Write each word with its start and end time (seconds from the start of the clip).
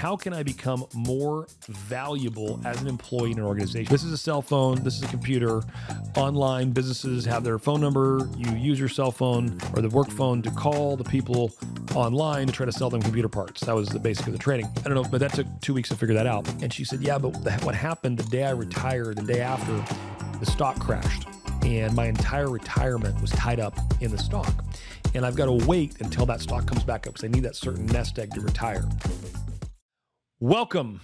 how 0.00 0.16
can 0.16 0.32
I 0.32 0.42
become 0.42 0.86
more 0.94 1.46
valuable 1.68 2.58
as 2.64 2.80
an 2.80 2.88
employee 2.88 3.32
in 3.32 3.38
an 3.38 3.44
organization? 3.44 3.92
This 3.92 4.02
is 4.02 4.10
a 4.12 4.16
cell 4.16 4.40
phone, 4.40 4.82
this 4.82 4.96
is 4.96 5.02
a 5.02 5.08
computer. 5.08 5.60
Online 6.16 6.70
businesses 6.70 7.26
have 7.26 7.44
their 7.44 7.58
phone 7.58 7.82
number. 7.82 8.26
You 8.34 8.56
use 8.56 8.80
your 8.80 8.88
cell 8.88 9.10
phone 9.10 9.60
or 9.74 9.82
the 9.82 9.90
work 9.90 10.10
phone 10.10 10.40
to 10.40 10.50
call 10.52 10.96
the 10.96 11.04
people 11.04 11.52
online 11.94 12.46
to 12.46 12.52
try 12.52 12.64
to 12.64 12.72
sell 12.72 12.88
them 12.88 13.02
computer 13.02 13.28
parts. 13.28 13.60
That 13.60 13.74
was 13.74 13.90
the 13.90 13.98
basic 13.98 14.26
of 14.26 14.32
the 14.32 14.38
training. 14.38 14.68
I 14.78 14.88
don't 14.88 14.94
know, 14.94 15.04
but 15.04 15.20
that 15.20 15.34
took 15.34 15.46
two 15.60 15.74
weeks 15.74 15.90
to 15.90 15.96
figure 15.96 16.14
that 16.14 16.26
out. 16.26 16.48
And 16.62 16.72
she 16.72 16.82
said, 16.82 17.02
Yeah, 17.02 17.18
but 17.18 17.36
what 17.62 17.74
happened 17.74 18.16
the 18.16 18.30
day 18.30 18.44
I 18.44 18.52
retired, 18.52 19.18
the 19.18 19.34
day 19.34 19.42
after, 19.42 19.84
the 20.38 20.46
stock 20.46 20.80
crashed 20.80 21.28
and 21.62 21.94
my 21.94 22.06
entire 22.06 22.48
retirement 22.48 23.20
was 23.20 23.32
tied 23.32 23.60
up 23.60 23.78
in 24.00 24.10
the 24.10 24.18
stock. 24.18 24.64
And 25.14 25.26
I've 25.26 25.36
got 25.36 25.44
to 25.44 25.66
wait 25.66 26.00
until 26.00 26.24
that 26.24 26.40
stock 26.40 26.66
comes 26.66 26.84
back 26.84 27.06
up 27.06 27.12
because 27.12 27.24
I 27.24 27.28
need 27.28 27.42
that 27.42 27.54
certain 27.54 27.84
nest 27.84 28.18
egg 28.18 28.32
to 28.32 28.40
retire. 28.40 28.88
Welcome 30.42 31.02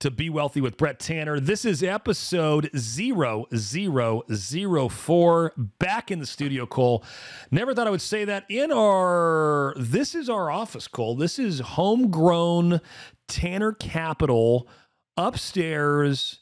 to 0.00 0.10
Be 0.10 0.28
Wealthy 0.28 0.60
with 0.60 0.76
Brett 0.76 1.00
Tanner. 1.00 1.40
This 1.40 1.64
is 1.64 1.82
episode 1.82 2.68
0004. 2.76 5.52
Back 5.56 6.10
in 6.10 6.18
the 6.18 6.26
studio, 6.26 6.66
Cole. 6.66 7.02
Never 7.50 7.72
thought 7.72 7.86
I 7.86 7.90
would 7.90 8.02
say 8.02 8.26
that 8.26 8.44
in 8.50 8.70
our, 8.70 9.72
this 9.78 10.14
is 10.14 10.28
our 10.28 10.50
office, 10.50 10.88
Cole. 10.88 11.16
This 11.16 11.38
is 11.38 11.60
homegrown 11.60 12.82
Tanner 13.28 13.72
Capital 13.72 14.68
upstairs 15.16 16.40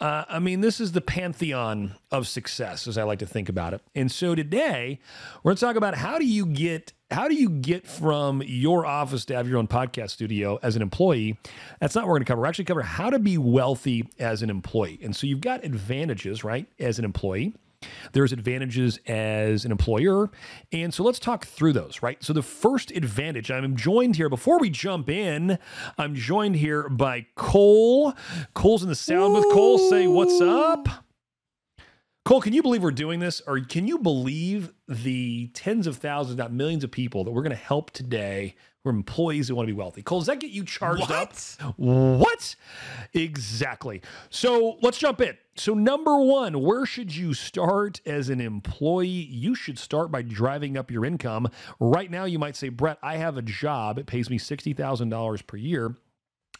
uh, 0.00 0.24
I 0.28 0.38
mean, 0.38 0.60
this 0.60 0.80
is 0.80 0.92
the 0.92 1.00
pantheon 1.00 1.96
of 2.12 2.28
success, 2.28 2.86
as 2.86 2.96
I 2.96 3.02
like 3.02 3.18
to 3.18 3.26
think 3.26 3.48
about 3.48 3.74
it. 3.74 3.82
And 3.96 4.12
so 4.12 4.36
today, 4.36 5.00
we're 5.42 5.50
going 5.50 5.56
to 5.56 5.64
talk 5.64 5.76
about 5.76 5.96
how 5.96 6.18
do 6.18 6.24
you 6.24 6.46
get 6.46 6.92
how 7.10 7.28
do 7.28 7.34
you 7.34 7.48
get 7.48 7.86
from 7.86 8.42
your 8.44 8.84
office 8.84 9.24
to 9.26 9.34
have 9.34 9.48
your 9.48 9.58
own 9.58 9.66
podcast 9.66 10.10
studio 10.10 10.58
as 10.62 10.76
an 10.76 10.82
employee? 10.82 11.38
That's 11.80 11.94
not 11.94 12.02
what 12.02 12.08
we're 12.08 12.16
going 12.16 12.24
to 12.24 12.30
cover. 12.32 12.40
We're 12.42 12.48
actually 12.48 12.66
cover 12.66 12.82
how 12.82 13.10
to 13.10 13.18
be 13.18 13.38
wealthy 13.38 14.08
as 14.18 14.42
an 14.42 14.50
employee. 14.50 14.98
And 15.02 15.16
so 15.16 15.26
you've 15.26 15.40
got 15.40 15.64
advantages, 15.64 16.44
right, 16.44 16.66
as 16.78 16.98
an 16.98 17.04
employee. 17.04 17.54
There's 18.12 18.32
advantages 18.32 18.98
as 19.06 19.64
an 19.64 19.70
employer. 19.70 20.30
And 20.72 20.92
so 20.92 21.02
let's 21.04 21.18
talk 21.18 21.46
through 21.46 21.74
those, 21.74 22.02
right? 22.02 22.22
So 22.22 22.32
the 22.32 22.42
first 22.42 22.90
advantage, 22.90 23.50
I'm 23.50 23.76
joined 23.76 24.16
here, 24.16 24.28
before 24.28 24.58
we 24.58 24.68
jump 24.68 25.08
in, 25.08 25.58
I'm 25.96 26.14
joined 26.14 26.56
here 26.56 26.88
by 26.88 27.26
Cole. 27.36 28.14
Cole's 28.54 28.82
in 28.82 28.88
the 28.88 28.94
sound 28.94 29.34
with 29.34 29.44
Cole, 29.44 29.78
say 29.90 30.08
what's 30.08 30.40
up. 30.40 31.07
Cole, 32.28 32.42
can 32.42 32.52
you 32.52 32.60
believe 32.60 32.82
we're 32.82 32.90
doing 32.90 33.20
this? 33.20 33.40
Or 33.46 33.58
can 33.58 33.88
you 33.88 33.98
believe 33.98 34.70
the 34.86 35.46
tens 35.54 35.86
of 35.86 35.96
thousands, 35.96 36.36
not 36.36 36.52
millions 36.52 36.84
of 36.84 36.90
people 36.90 37.24
that 37.24 37.30
we're 37.30 37.40
going 37.40 37.56
to 37.56 37.56
help 37.56 37.90
today 37.90 38.54
who 38.84 38.90
are 38.90 38.92
employees 38.92 39.48
who 39.48 39.54
want 39.54 39.66
to 39.66 39.72
be 39.72 39.78
wealthy? 39.78 40.02
Cole, 40.02 40.18
does 40.18 40.26
that 40.26 40.38
get 40.38 40.50
you 40.50 40.62
charged 40.62 41.08
what? 41.08 41.10
up? 41.10 41.32
What? 41.78 42.54
Exactly. 43.14 44.02
So 44.28 44.76
let's 44.82 44.98
jump 44.98 45.22
in. 45.22 45.38
So, 45.56 45.72
number 45.72 46.18
one, 46.18 46.60
where 46.60 46.84
should 46.84 47.16
you 47.16 47.32
start 47.32 48.02
as 48.04 48.28
an 48.28 48.42
employee? 48.42 49.06
You 49.06 49.54
should 49.54 49.78
start 49.78 50.10
by 50.10 50.20
driving 50.20 50.76
up 50.76 50.90
your 50.90 51.06
income. 51.06 51.48
Right 51.80 52.10
now, 52.10 52.26
you 52.26 52.38
might 52.38 52.56
say, 52.56 52.68
Brett, 52.68 52.98
I 53.02 53.16
have 53.16 53.38
a 53.38 53.42
job. 53.42 53.98
It 53.98 54.06
pays 54.06 54.28
me 54.28 54.38
$60,000 54.38 55.46
per 55.46 55.56
year. 55.56 55.96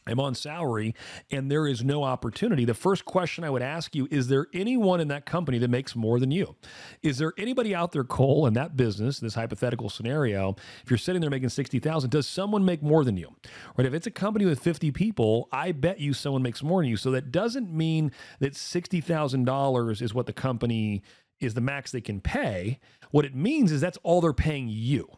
I'm 0.08 0.20
on 0.20 0.34
salary 0.34 0.94
and 1.30 1.50
there 1.50 1.66
is 1.66 1.84
no 1.84 2.02
opportunity, 2.02 2.64
the 2.64 2.74
first 2.74 3.04
question 3.04 3.44
I 3.44 3.50
would 3.50 3.62
ask 3.62 3.94
you 3.94 4.08
is 4.10 4.28
there 4.28 4.46
anyone 4.54 5.00
in 5.00 5.08
that 5.08 5.26
company 5.26 5.58
that 5.58 5.68
makes 5.68 5.94
more 5.94 6.18
than 6.18 6.30
you? 6.30 6.56
Is 7.02 7.18
there 7.18 7.32
anybody 7.36 7.74
out 7.74 7.92
there, 7.92 8.04
Cole, 8.04 8.46
in 8.46 8.54
that 8.54 8.76
business, 8.76 9.20
this 9.20 9.34
hypothetical 9.34 9.90
scenario, 9.90 10.56
if 10.82 10.90
you're 10.90 10.98
sitting 10.98 11.20
there 11.20 11.30
making 11.30 11.50
60,000, 11.50 12.10
does 12.10 12.26
someone 12.26 12.64
make 12.64 12.82
more 12.82 13.04
than 13.04 13.16
you? 13.16 13.34
Right? 13.76 13.86
If 13.86 13.94
it's 13.94 14.06
a 14.06 14.10
company 14.10 14.46
with 14.46 14.60
50 14.60 14.90
people, 14.92 15.48
I 15.52 15.72
bet 15.72 16.00
you 16.00 16.14
someone 16.14 16.42
makes 16.42 16.62
more 16.62 16.80
than 16.80 16.88
you. 16.88 16.96
So 16.96 17.10
that 17.10 17.30
doesn't 17.30 17.72
mean 17.72 18.12
that 18.40 18.54
$60,000 18.54 20.02
is 20.02 20.14
what 20.14 20.26
the 20.26 20.32
company 20.32 21.02
is 21.40 21.54
the 21.54 21.60
max 21.60 21.92
they 21.92 22.00
can 22.00 22.20
pay. 22.20 22.80
What 23.10 23.24
it 23.24 23.34
means 23.34 23.72
is 23.72 23.80
that's 23.80 23.98
all 24.02 24.20
they're 24.20 24.32
paying 24.32 24.68
you 24.68 25.08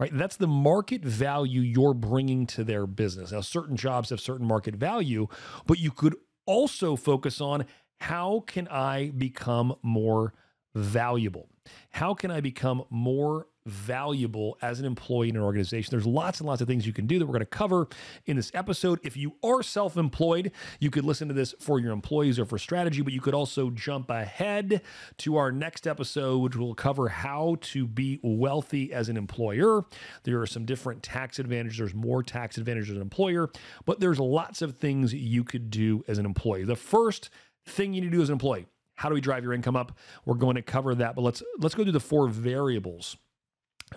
right? 0.00 0.10
That's 0.16 0.36
the 0.36 0.48
market 0.48 1.04
value 1.04 1.60
you're 1.60 1.94
bringing 1.94 2.46
to 2.48 2.64
their 2.64 2.86
business. 2.86 3.32
Now, 3.32 3.42
certain 3.42 3.76
jobs 3.76 4.10
have 4.10 4.20
certain 4.20 4.46
market 4.46 4.74
value, 4.74 5.28
but 5.66 5.78
you 5.78 5.90
could 5.90 6.16
also 6.46 6.96
focus 6.96 7.40
on 7.40 7.66
how 8.00 8.42
can 8.46 8.66
I 8.68 9.10
become 9.10 9.74
more 9.82 10.32
valuable? 10.74 11.48
How 11.90 12.14
can 12.14 12.30
I 12.30 12.40
become 12.40 12.82
more 12.88 13.46
valuable 13.66 14.56
as 14.62 14.80
an 14.80 14.86
employee 14.86 15.28
in 15.28 15.36
an 15.36 15.42
organization. 15.42 15.90
There's 15.90 16.06
lots 16.06 16.40
and 16.40 16.46
lots 16.46 16.60
of 16.60 16.68
things 16.68 16.86
you 16.86 16.92
can 16.92 17.06
do 17.06 17.18
that 17.18 17.26
we're 17.26 17.32
going 17.32 17.40
to 17.40 17.46
cover 17.46 17.88
in 18.26 18.36
this 18.36 18.50
episode. 18.54 19.00
If 19.02 19.16
you 19.16 19.34
are 19.42 19.62
self 19.62 19.96
employed, 19.96 20.52
you 20.78 20.90
could 20.90 21.04
listen 21.04 21.28
to 21.28 21.34
this 21.34 21.54
for 21.60 21.78
your 21.78 21.92
employees 21.92 22.38
or 22.38 22.44
for 22.44 22.58
strategy, 22.58 23.02
but 23.02 23.12
you 23.12 23.20
could 23.20 23.34
also 23.34 23.70
jump 23.70 24.10
ahead 24.10 24.82
to 25.18 25.36
our 25.36 25.52
next 25.52 25.86
episode, 25.86 26.38
which 26.38 26.56
will 26.56 26.74
cover 26.74 27.08
how 27.08 27.56
to 27.60 27.86
be 27.86 28.18
wealthy 28.22 28.92
as 28.92 29.08
an 29.08 29.16
employer. 29.16 29.84
There 30.24 30.40
are 30.40 30.46
some 30.46 30.64
different 30.64 31.02
tax 31.02 31.38
advantages, 31.38 31.78
there's 31.78 31.94
more 31.94 32.22
tax 32.22 32.56
advantages 32.58 32.90
as 32.90 32.96
an 32.96 33.02
employer, 33.02 33.50
but 33.84 34.00
there's 34.00 34.18
lots 34.18 34.62
of 34.62 34.76
things 34.76 35.12
you 35.12 35.44
could 35.44 35.70
do 35.70 36.04
as 36.08 36.18
an 36.18 36.26
employee. 36.26 36.64
The 36.64 36.76
first 36.76 37.30
thing 37.66 37.92
you 37.92 38.00
need 38.00 38.10
to 38.10 38.16
do 38.16 38.22
as 38.22 38.28
an 38.28 38.34
employee 38.34 38.66
how 39.00 39.08
do 39.08 39.14
we 39.14 39.22
drive 39.22 39.42
your 39.42 39.54
income 39.54 39.76
up? 39.76 39.96
We're 40.26 40.34
going 40.34 40.56
to 40.56 40.62
cover 40.62 40.94
that, 40.94 41.14
but 41.14 41.22
let's 41.22 41.42
let's 41.58 41.74
go 41.74 41.84
through 41.84 41.92
the 41.92 42.00
four 42.00 42.28
variables 42.28 43.16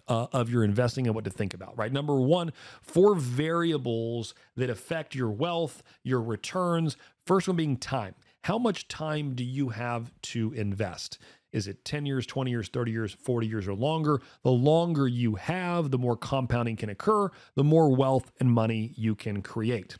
uh, 0.08 0.28
of 0.32 0.50
your 0.50 0.64
investing 0.64 1.08
and 1.08 1.16
what 1.16 1.24
to 1.26 1.30
think 1.30 1.54
about, 1.54 1.78
right? 1.78 1.92
Number 1.92 2.20
one, 2.20 2.54
four 2.82 3.16
variables 3.16 4.34
that 4.56 4.70
affect 4.70 5.16
your 5.16 5.30
wealth, 5.30 5.84
your 6.04 6.22
returns. 6.22 6.98
First 7.26 7.48
one 7.48 7.58
being 7.58 7.78
time. 7.78 8.16
How 8.42 8.58
much 8.58 8.88
time 8.90 9.36
do 9.36 9.44
you 9.44 9.70
have 9.70 10.12
to 10.24 10.52
invest? 10.54 11.18
Is 11.54 11.68
it 11.68 11.86
10 11.86 12.06
years, 12.06 12.26
20 12.26 12.52
years, 12.52 12.68
30 12.68 12.92
years, 12.92 13.14
40 13.14 13.48
years, 13.48 13.68
or 13.68 13.76
longer? 13.76 14.20
The 14.42 14.52
longer 14.52 15.08
you 15.08 15.36
have, 15.36 15.92
the 15.92 16.00
more 16.00 16.18
compounding 16.18 16.76
can 16.76 16.90
occur, 16.90 17.30
the 17.56 17.64
more 17.64 17.96
wealth 17.96 18.32
and 18.40 18.52
money 18.52 18.92
you 18.98 19.16
can 19.16 19.42
create. 19.42 19.96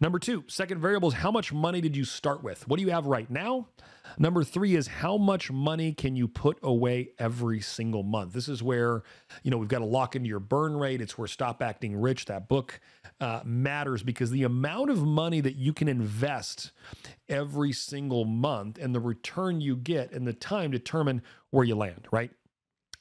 Number 0.00 0.18
two, 0.18 0.44
second 0.48 0.80
variable 0.80 1.08
is 1.08 1.14
how 1.14 1.30
much 1.30 1.52
money 1.52 1.80
did 1.80 1.96
you 1.96 2.04
start 2.04 2.42
with? 2.42 2.66
What 2.68 2.78
do 2.78 2.84
you 2.84 2.90
have 2.90 3.06
right 3.06 3.30
now? 3.30 3.68
Number 4.16 4.44
three 4.44 4.74
is 4.74 4.86
how 4.86 5.16
much 5.16 5.50
money 5.50 5.92
can 5.92 6.16
you 6.16 6.28
put 6.28 6.58
away 6.62 7.10
every 7.18 7.60
single 7.60 8.02
month? 8.02 8.32
This 8.32 8.48
is 8.48 8.62
where, 8.62 9.02
you 9.42 9.50
know, 9.50 9.58
we've 9.58 9.68
got 9.68 9.80
to 9.80 9.84
lock 9.84 10.16
into 10.16 10.28
your 10.28 10.40
burn 10.40 10.76
rate. 10.76 11.00
It's 11.00 11.18
where 11.18 11.28
Stop 11.28 11.62
Acting 11.62 12.00
Rich, 12.00 12.26
that 12.26 12.48
book, 12.48 12.80
uh, 13.20 13.40
matters 13.44 14.02
because 14.02 14.30
the 14.30 14.44
amount 14.44 14.90
of 14.90 15.02
money 15.02 15.40
that 15.40 15.56
you 15.56 15.72
can 15.72 15.88
invest 15.88 16.72
every 17.28 17.72
single 17.72 18.24
month 18.24 18.78
and 18.78 18.94
the 18.94 19.00
return 19.00 19.60
you 19.60 19.76
get 19.76 20.12
and 20.12 20.26
the 20.26 20.32
time 20.32 20.70
determine 20.70 21.22
where 21.50 21.64
you 21.64 21.74
land, 21.74 22.06
right? 22.12 22.30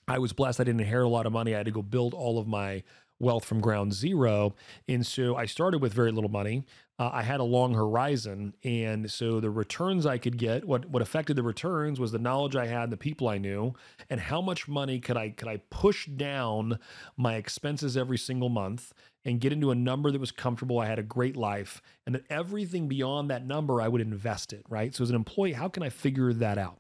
I 0.07 0.19
was 0.19 0.33
blessed. 0.33 0.59
I 0.59 0.63
didn't 0.63 0.81
inherit 0.81 1.05
a 1.05 1.09
lot 1.09 1.25
of 1.25 1.33
money. 1.33 1.53
I 1.53 1.57
had 1.57 1.65
to 1.65 1.71
go 1.71 1.81
build 1.81 2.13
all 2.13 2.39
of 2.39 2.47
my 2.47 2.83
wealth 3.19 3.45
from 3.45 3.59
ground 3.59 3.93
zero. 3.93 4.55
And 4.87 5.05
so 5.05 5.35
I 5.35 5.45
started 5.45 5.81
with 5.81 5.93
very 5.93 6.11
little 6.11 6.29
money. 6.29 6.63
Uh, 6.99 7.11
I 7.13 7.21
had 7.21 7.39
a 7.39 7.43
long 7.43 7.75
horizon. 7.75 8.55
And 8.63 9.09
so 9.11 9.39
the 9.39 9.51
returns 9.51 10.05
I 10.05 10.17
could 10.17 10.37
get, 10.37 10.65
what, 10.65 10.89
what 10.89 11.01
affected 11.01 11.35
the 11.35 11.43
returns 11.43 11.99
was 11.99 12.11
the 12.11 12.19
knowledge 12.19 12.55
I 12.55 12.65
had, 12.65 12.89
the 12.89 12.97
people 12.97 13.27
I 13.27 13.37
knew, 13.37 13.73
and 14.09 14.19
how 14.19 14.41
much 14.41 14.67
money 14.67 14.99
could 14.99 15.17
I 15.17 15.29
could 15.29 15.47
I 15.47 15.57
push 15.69 16.07
down 16.07 16.79
my 17.15 17.35
expenses 17.35 17.95
every 17.95 18.17
single 18.17 18.49
month 18.49 18.93
and 19.23 19.39
get 19.39 19.53
into 19.53 19.71
a 19.71 19.75
number 19.75 20.09
that 20.09 20.21
was 20.21 20.31
comfortable. 20.31 20.79
I 20.79 20.87
had 20.87 20.99
a 20.99 21.03
great 21.03 21.37
life. 21.37 21.81
And 22.05 22.15
that 22.15 22.23
everything 22.29 22.87
beyond 22.87 23.29
that 23.29 23.45
number 23.45 23.81
I 23.81 23.87
would 23.87 24.01
invest 24.01 24.53
it, 24.53 24.65
right? 24.69 24.95
So 24.95 25.03
as 25.03 25.09
an 25.09 25.15
employee, 25.15 25.53
how 25.53 25.67
can 25.67 25.83
I 25.83 25.89
figure 25.89 26.33
that 26.33 26.57
out? 26.57 26.79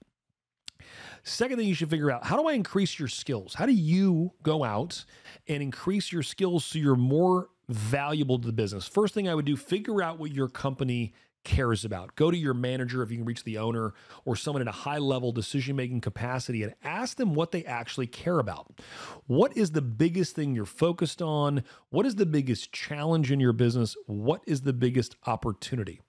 Second 1.23 1.57
thing 1.57 1.67
you 1.67 1.75
should 1.75 1.89
figure 1.89 2.09
out 2.09 2.25
how 2.25 2.37
do 2.37 2.47
I 2.47 2.53
increase 2.53 2.97
your 2.97 3.09
skills? 3.09 3.53
How 3.53 3.65
do 3.65 3.73
you 3.73 4.31
go 4.43 4.63
out 4.63 5.03
and 5.47 5.61
increase 5.61 6.11
your 6.11 6.23
skills 6.23 6.65
so 6.65 6.79
you're 6.79 6.95
more 6.95 7.49
valuable 7.69 8.39
to 8.39 8.45
the 8.45 8.53
business? 8.53 8.87
First 8.87 9.13
thing 9.13 9.27
I 9.27 9.35
would 9.35 9.45
do, 9.45 9.55
figure 9.55 10.01
out 10.01 10.19
what 10.19 10.31
your 10.31 10.47
company 10.47 11.13
cares 11.47 11.85
about. 11.85 12.13
Go 12.15 12.29
to 12.29 12.37
your 12.37 12.53
manager 12.53 13.01
if 13.01 13.09
you 13.09 13.17
can 13.17 13.25
reach 13.25 13.45
the 13.45 13.57
owner 13.57 13.93
or 14.25 14.35
someone 14.35 14.61
in 14.61 14.67
a 14.67 14.73
high 14.73 14.97
level 14.97 15.31
decision 15.31 15.77
making 15.77 16.01
capacity 16.01 16.61
and 16.61 16.75
ask 16.83 17.15
them 17.15 17.33
what 17.33 17.51
they 17.51 17.63
actually 17.63 18.07
care 18.07 18.39
about. 18.39 18.81
What 19.27 19.55
is 19.55 19.71
the 19.71 19.81
biggest 19.81 20.35
thing 20.35 20.53
you're 20.53 20.65
focused 20.65 21.21
on? 21.21 21.63
What 21.89 22.05
is 22.05 22.15
the 22.15 22.25
biggest 22.25 22.73
challenge 22.73 23.31
in 23.31 23.39
your 23.39 23.53
business? 23.53 23.95
What 24.07 24.41
is 24.45 24.61
the 24.61 24.73
biggest 24.73 25.15
opportunity? 25.25 26.01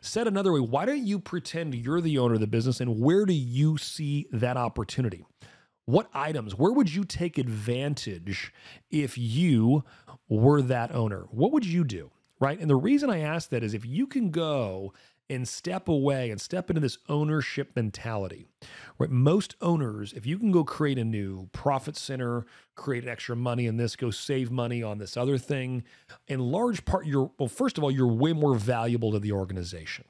Said 0.00 0.26
another 0.26 0.52
way, 0.52 0.58
why 0.58 0.86
don't 0.86 1.06
you 1.06 1.20
pretend 1.20 1.76
you're 1.76 2.00
the 2.00 2.18
owner 2.18 2.34
of 2.34 2.40
the 2.40 2.48
business 2.48 2.80
and 2.80 3.00
where 3.00 3.24
do 3.24 3.32
you 3.32 3.78
see 3.78 4.26
that 4.32 4.56
opportunity? 4.56 5.24
What 5.90 6.08
items, 6.14 6.54
where 6.54 6.72
would 6.72 6.94
you 6.94 7.04
take 7.04 7.36
advantage 7.36 8.52
if 8.92 9.18
you 9.18 9.82
were 10.28 10.62
that 10.62 10.94
owner? 10.94 11.26
What 11.32 11.50
would 11.50 11.66
you 11.66 11.82
do? 11.82 12.12
Right. 12.38 12.60
And 12.60 12.70
the 12.70 12.76
reason 12.76 13.10
I 13.10 13.18
ask 13.18 13.50
that 13.50 13.64
is 13.64 13.74
if 13.74 13.84
you 13.84 14.06
can 14.06 14.30
go 14.30 14.92
and 15.28 15.48
step 15.48 15.88
away 15.88 16.30
and 16.30 16.40
step 16.40 16.70
into 16.70 16.80
this 16.80 16.98
ownership 17.08 17.70
mentality. 17.74 18.46
Right? 18.98 19.10
Most 19.10 19.56
owners, 19.60 20.12
if 20.12 20.26
you 20.26 20.38
can 20.38 20.52
go 20.52 20.64
create 20.64 20.98
a 20.98 21.04
new 21.04 21.48
profit 21.52 21.96
center, 21.96 22.46
create 22.76 23.06
extra 23.06 23.34
money 23.34 23.66
in 23.66 23.76
this, 23.76 23.94
go 23.96 24.10
save 24.10 24.50
money 24.50 24.82
on 24.82 24.98
this 24.98 25.16
other 25.16 25.38
thing, 25.38 25.84
in 26.28 26.38
large 26.40 26.84
part, 26.84 27.06
you're 27.06 27.30
well, 27.38 27.48
first 27.48 27.78
of 27.78 27.84
all, 27.84 27.90
you're 27.90 28.06
way 28.06 28.32
more 28.32 28.54
valuable 28.54 29.12
to 29.12 29.18
the 29.18 29.32
organization 29.32 30.04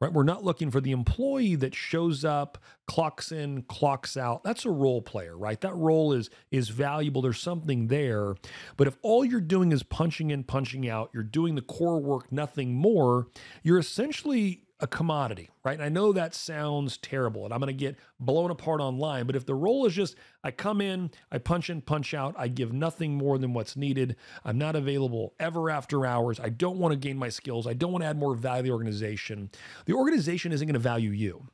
right? 0.00 0.12
We're 0.12 0.24
not 0.24 0.44
looking 0.44 0.70
for 0.70 0.80
the 0.80 0.92
employee 0.92 1.54
that 1.56 1.74
shows 1.74 2.24
up, 2.24 2.58
clocks 2.86 3.32
in, 3.32 3.62
clocks 3.62 4.16
out. 4.16 4.44
That's 4.44 4.64
a 4.64 4.70
role 4.70 5.00
player, 5.02 5.36
right? 5.36 5.60
That 5.60 5.74
role 5.74 6.12
is 6.12 6.30
is 6.50 6.68
valuable. 6.68 7.22
There's 7.22 7.40
something 7.40 7.88
there. 7.88 8.34
But 8.76 8.88
if 8.88 8.96
all 9.02 9.24
you're 9.24 9.40
doing 9.40 9.72
is 9.72 9.82
punching 9.82 10.30
in, 10.30 10.44
punching 10.44 10.88
out, 10.88 11.10
you're 11.14 11.22
doing 11.22 11.54
the 11.54 11.62
core 11.62 12.00
work, 12.00 12.30
nothing 12.30 12.74
more, 12.74 13.28
you're 13.62 13.78
essentially 13.78 14.65
a 14.80 14.86
commodity, 14.86 15.48
right? 15.64 15.74
And 15.74 15.82
I 15.82 15.88
know 15.88 16.12
that 16.12 16.34
sounds 16.34 16.98
terrible 16.98 17.44
and 17.44 17.54
I'm 17.54 17.60
going 17.60 17.68
to 17.68 17.72
get 17.72 17.96
blown 18.20 18.50
apart 18.50 18.80
online, 18.80 19.26
but 19.26 19.34
if 19.34 19.46
the 19.46 19.54
role 19.54 19.86
is 19.86 19.94
just 19.94 20.16
I 20.44 20.50
come 20.50 20.82
in, 20.82 21.10
I 21.32 21.38
punch 21.38 21.70
in, 21.70 21.80
punch 21.80 22.12
out, 22.12 22.34
I 22.36 22.48
give 22.48 22.72
nothing 22.72 23.14
more 23.14 23.38
than 23.38 23.54
what's 23.54 23.76
needed, 23.76 24.16
I'm 24.44 24.58
not 24.58 24.76
available 24.76 25.34
ever 25.40 25.70
after 25.70 26.04
hours, 26.04 26.38
I 26.38 26.50
don't 26.50 26.78
want 26.78 26.92
to 26.92 26.98
gain 26.98 27.16
my 27.16 27.30
skills, 27.30 27.66
I 27.66 27.72
don't 27.72 27.90
want 27.90 28.02
to 28.02 28.08
add 28.08 28.18
more 28.18 28.34
value 28.34 28.64
to 28.64 28.66
the 28.68 28.72
organization, 28.72 29.50
the 29.86 29.94
organization 29.94 30.52
isn't 30.52 30.66
going 30.66 30.74
to 30.74 30.78
value 30.78 31.10
you. 31.10 31.48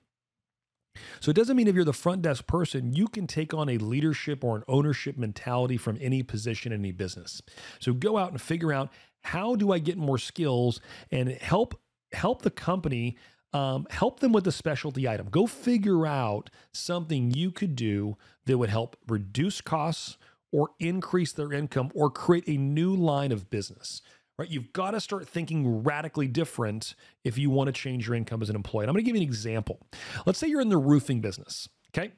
So 1.20 1.30
it 1.30 1.36
doesn't 1.36 1.56
mean 1.56 1.68
if 1.68 1.74
you're 1.74 1.84
the 1.84 1.92
front 1.92 2.22
desk 2.22 2.46
person, 2.46 2.92
you 2.92 3.06
can 3.06 3.26
take 3.26 3.54
on 3.54 3.68
a 3.68 3.78
leadership 3.78 4.44
or 4.44 4.56
an 4.56 4.64
ownership 4.68 5.16
mentality 5.16 5.76
from 5.76 5.96
any 6.00 6.22
position 6.22 6.72
in 6.72 6.80
any 6.80 6.92
business. 6.92 7.40
So 7.78 7.92
go 7.92 8.18
out 8.18 8.30
and 8.32 8.40
figure 8.40 8.72
out 8.72 8.92
how 9.22 9.54
do 9.54 9.72
I 9.72 9.78
get 9.78 9.96
more 9.96 10.18
skills 10.18 10.80
and 11.10 11.30
help 11.30 11.80
help 12.12 12.42
the 12.42 12.50
company 12.50 13.16
um, 13.52 13.86
help 13.90 14.20
them 14.20 14.32
with 14.32 14.46
a 14.46 14.52
specialty 14.52 15.06
item. 15.08 15.28
Go 15.30 15.46
figure 15.46 16.06
out 16.06 16.50
something 16.72 17.30
you 17.30 17.50
could 17.50 17.76
do 17.76 18.16
that 18.46 18.56
would 18.56 18.70
help 18.70 18.96
reduce 19.08 19.60
costs 19.60 20.16
or 20.52 20.70
increase 20.80 21.32
their 21.32 21.52
income 21.52 21.90
or 21.94 22.10
create 22.10 22.44
a 22.46 22.56
new 22.56 22.94
line 22.94 23.32
of 23.32 23.50
business. 23.50 24.02
Right? 24.38 24.50
You've 24.50 24.72
got 24.72 24.92
to 24.92 25.00
start 25.00 25.28
thinking 25.28 25.82
radically 25.82 26.26
different 26.26 26.94
if 27.24 27.36
you 27.36 27.50
want 27.50 27.68
to 27.68 27.72
change 27.72 28.06
your 28.06 28.16
income 28.16 28.40
as 28.42 28.48
an 28.48 28.56
employee. 28.56 28.84
And 28.84 28.90
I'm 28.90 28.94
going 28.94 29.04
to 29.04 29.06
give 29.06 29.16
you 29.16 29.22
an 29.22 29.28
example. 29.28 29.80
Let's 30.24 30.38
say 30.38 30.48
you're 30.48 30.62
in 30.62 30.70
the 30.70 30.78
roofing 30.78 31.20
business. 31.20 31.68
Okay. 31.94 32.12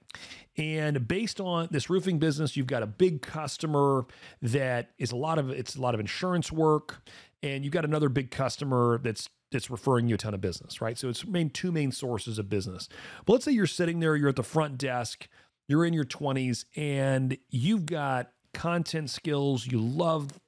And 0.57 1.09
based 1.09 1.41
on 1.41 1.69
this 1.73 1.91
roofing 1.91 2.21
business, 2.21 2.57
you've 2.57 2.69
got 2.69 2.85
a 2.85 2.87
big 2.87 3.23
customer 3.23 4.07
that 4.41 4.91
is 4.99 5.11
a 5.11 5.17
lot 5.17 5.39
of 5.39 5.51
it's 5.51 5.75
a 5.75 5.81
lot 5.81 5.95
of 5.95 6.01
insurance 6.01 6.53
work, 6.53 7.03
and 7.45 7.63
you've 7.63 7.75
got 7.75 7.85
another 7.85 8.09
big 8.09 8.31
customer 8.31 8.99
that's 9.03 9.29
that's 9.53 9.71
referring 9.71 10.09
you 10.09 10.17
a 10.17 10.19
ton 10.19 10.35
of 10.35 10.41
business, 10.41 10.81
right? 10.81 10.99
So 10.99 11.09
it's 11.09 11.25
main 11.27 11.51
two 11.51 11.71
main 11.71 11.93
sources 11.93 12.39
of 12.39 12.49
business. 12.49 12.89
But 13.25 13.35
let's 13.35 13.45
say 13.45 13.53
you're 13.53 13.67
sitting 13.67 14.01
there, 14.01 14.17
you're 14.17 14.31
at 14.31 14.37
the 14.37 14.43
front 14.43 14.79
desk, 14.79 15.29
you're 15.69 15.85
in 15.85 15.93
your 15.93 16.05
20s, 16.05 16.65
and 16.75 17.37
you've 17.51 17.87
got 17.87 18.31
content 18.55 19.11
skills, 19.11 19.67
you 19.67 19.79
love 19.79 20.41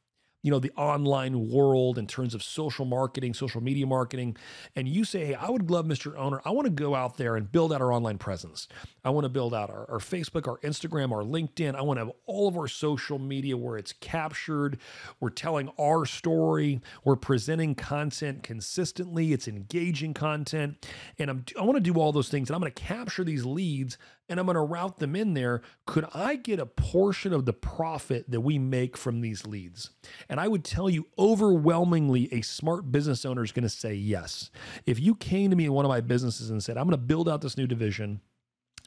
you 0.46 0.52
know 0.52 0.60
the 0.60 0.70
online 0.76 1.50
world 1.50 1.98
in 1.98 2.06
terms 2.06 2.32
of 2.32 2.40
social 2.40 2.84
marketing 2.84 3.34
social 3.34 3.60
media 3.60 3.84
marketing 3.84 4.36
and 4.76 4.86
you 4.88 5.04
say 5.04 5.26
hey 5.26 5.34
i 5.34 5.50
would 5.50 5.72
love 5.72 5.86
mr 5.86 6.16
owner 6.16 6.40
i 6.44 6.50
want 6.50 6.66
to 6.66 6.70
go 6.70 6.94
out 6.94 7.16
there 7.16 7.34
and 7.34 7.50
build 7.50 7.72
out 7.72 7.82
our 7.82 7.92
online 7.92 8.16
presence. 8.18 8.68
I 9.04 9.10
want 9.10 9.24
to 9.24 9.28
build 9.28 9.54
out 9.54 9.70
our, 9.70 9.90
our 9.90 9.98
facebook 9.98 10.46
our 10.46 10.58
instagram 10.58 11.10
our 11.10 11.22
linkedin. 11.22 11.74
I 11.74 11.82
want 11.82 11.98
to 11.98 12.06
have 12.06 12.14
all 12.26 12.46
of 12.46 12.56
our 12.56 12.68
social 12.68 13.18
media 13.18 13.56
where 13.56 13.76
it's 13.76 13.92
captured. 13.92 14.78
We're 15.18 15.30
telling 15.30 15.70
our 15.80 16.06
story. 16.06 16.80
We're 17.04 17.16
presenting 17.16 17.74
content 17.74 18.42
consistently. 18.42 19.32
It's 19.32 19.48
engaging 19.48 20.14
content. 20.14 20.86
And 21.18 21.30
I'm, 21.30 21.44
i 21.58 21.62
want 21.62 21.76
to 21.76 21.92
do 21.92 21.98
all 21.98 22.12
those 22.12 22.28
things 22.28 22.48
and 22.48 22.54
i'm 22.54 22.60
going 22.60 22.72
to 22.72 22.82
capture 22.82 23.24
these 23.24 23.44
leads 23.44 23.98
and 24.28 24.40
I'm 24.40 24.46
going 24.46 24.56
to 24.56 24.62
route 24.62 24.98
them 24.98 25.14
in 25.14 25.34
there. 25.34 25.62
Could 25.86 26.06
I 26.12 26.36
get 26.36 26.58
a 26.58 26.66
portion 26.66 27.32
of 27.32 27.44
the 27.44 27.52
profit 27.52 28.30
that 28.30 28.40
we 28.40 28.58
make 28.58 28.96
from 28.96 29.20
these 29.20 29.46
leads? 29.46 29.90
And 30.28 30.40
I 30.40 30.48
would 30.48 30.64
tell 30.64 30.90
you 30.90 31.06
overwhelmingly, 31.18 32.32
a 32.32 32.42
smart 32.42 32.90
business 32.90 33.24
owner 33.24 33.44
is 33.44 33.52
going 33.52 33.62
to 33.62 33.68
say 33.68 33.94
yes. 33.94 34.50
If 34.84 34.98
you 34.98 35.14
came 35.14 35.50
to 35.50 35.56
me 35.56 35.66
in 35.66 35.72
one 35.72 35.84
of 35.84 35.90
my 35.90 36.00
businesses 36.00 36.50
and 36.50 36.62
said, 36.62 36.76
I'm 36.76 36.84
going 36.84 36.92
to 36.92 36.96
build 36.98 37.28
out 37.28 37.40
this 37.40 37.56
new 37.56 37.66
division, 37.66 38.20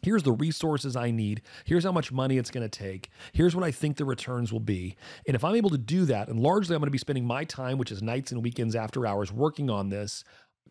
Here's 0.02 0.24
the 0.24 0.32
resources 0.32 0.96
I 0.96 1.12
need. 1.12 1.42
Here's 1.66 1.84
how 1.84 1.92
much 1.92 2.12
money 2.12 2.38
it's 2.38 2.52
going 2.52 2.68
to 2.68 2.70
take. 2.70 3.10
Here's 3.34 3.56
what 3.56 3.66
I 3.66 3.72
think 3.72 3.98
the 3.98 4.06
returns 4.06 4.54
will 4.54 4.60
be. 4.62 4.96
And 5.28 5.36
if 5.36 5.44
I'm 5.44 5.56
able 5.56 5.72
to 5.72 5.78
do 5.78 6.06
that, 6.06 6.30
and 6.30 6.40
largely 6.40 6.76
I'm 6.76 6.80
going 6.80 6.88
to 6.88 6.92
be 6.92 6.98
spending 6.98 7.26
my 7.26 7.44
time, 7.44 7.78
which 7.78 7.92
is 7.92 8.02
nights 8.02 8.32
and 8.32 8.42
weekends 8.42 8.76
after 8.76 9.06
hours, 9.06 9.32
working 9.32 9.70
on 9.70 9.90
this, 9.90 10.24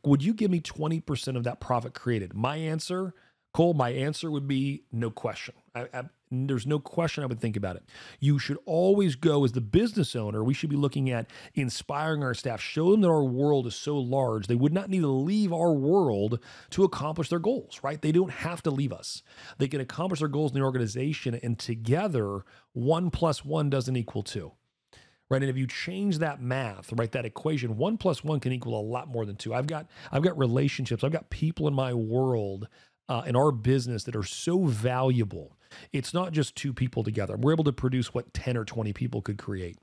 would 0.04 0.22
you 0.22 0.32
give 0.32 0.50
me 0.50 0.60
20% 0.60 1.36
of 1.36 1.44
that 1.44 1.60
profit 1.60 1.92
created? 1.92 2.34
My 2.34 2.56
answer 2.56 3.14
Cole, 3.52 3.74
my 3.74 3.90
answer 3.90 4.30
would 4.30 4.46
be 4.46 4.84
no 4.92 5.10
question. 5.10 5.54
I, 5.74 5.88
I, 5.92 6.02
there's 6.30 6.66
no 6.66 6.78
question 6.78 7.24
I 7.24 7.26
would 7.26 7.40
think 7.40 7.56
about 7.56 7.76
it. 7.76 7.84
You 8.20 8.38
should 8.38 8.58
always 8.66 9.14
go 9.16 9.44
as 9.44 9.52
the 9.52 9.60
business 9.60 10.14
owner. 10.14 10.44
We 10.44 10.54
should 10.54 10.70
be 10.70 10.76
looking 10.76 11.10
at 11.10 11.30
inspiring 11.54 12.22
our 12.22 12.34
staff, 12.34 12.60
show 12.60 12.90
them 12.90 13.00
that 13.00 13.08
our 13.08 13.24
world 13.24 13.66
is 13.66 13.74
so 13.74 13.96
large. 13.96 14.46
They 14.46 14.54
would 14.54 14.74
not 14.74 14.90
need 14.90 15.00
to 15.00 15.08
leave 15.08 15.52
our 15.52 15.72
world 15.72 16.40
to 16.70 16.84
accomplish 16.84 17.30
their 17.30 17.38
goals, 17.38 17.80
right? 17.82 18.00
They 18.00 18.12
don't 18.12 18.30
have 18.30 18.62
to 18.64 18.70
leave 18.70 18.92
us. 18.92 19.22
They 19.56 19.68
can 19.68 19.80
accomplish 19.80 20.20
their 20.20 20.28
goals 20.28 20.52
in 20.52 20.58
the 20.58 20.64
organization, 20.64 21.34
and 21.42 21.58
together, 21.58 22.44
one 22.72 23.10
plus 23.10 23.44
one 23.44 23.70
doesn't 23.70 23.96
equal 23.96 24.22
two 24.22 24.52
right 25.30 25.42
and 25.42 25.50
if 25.50 25.56
you 25.56 25.66
change 25.66 26.18
that 26.18 26.40
math 26.40 26.92
right 26.92 27.12
that 27.12 27.26
equation 27.26 27.76
one 27.76 27.96
plus 27.96 28.24
one 28.24 28.40
can 28.40 28.52
equal 28.52 28.78
a 28.78 28.82
lot 28.82 29.08
more 29.08 29.26
than 29.26 29.36
two 29.36 29.52
i've 29.54 29.66
got 29.66 29.86
i've 30.12 30.22
got 30.22 30.38
relationships 30.38 31.04
i've 31.04 31.12
got 31.12 31.28
people 31.30 31.68
in 31.68 31.74
my 31.74 31.92
world 31.92 32.68
uh, 33.08 33.22
in 33.26 33.36
our 33.36 33.50
business 33.50 34.04
that 34.04 34.16
are 34.16 34.24
so 34.24 34.64
valuable. 34.64 35.56
It's 35.92 36.14
not 36.14 36.32
just 36.32 36.56
two 36.56 36.72
people 36.72 37.04
together. 37.04 37.36
We're 37.36 37.52
able 37.52 37.64
to 37.64 37.72
produce 37.72 38.14
what 38.14 38.32
10 38.32 38.56
or 38.56 38.64
20 38.64 38.92
people 38.92 39.20
could 39.20 39.38
create. 39.38 39.76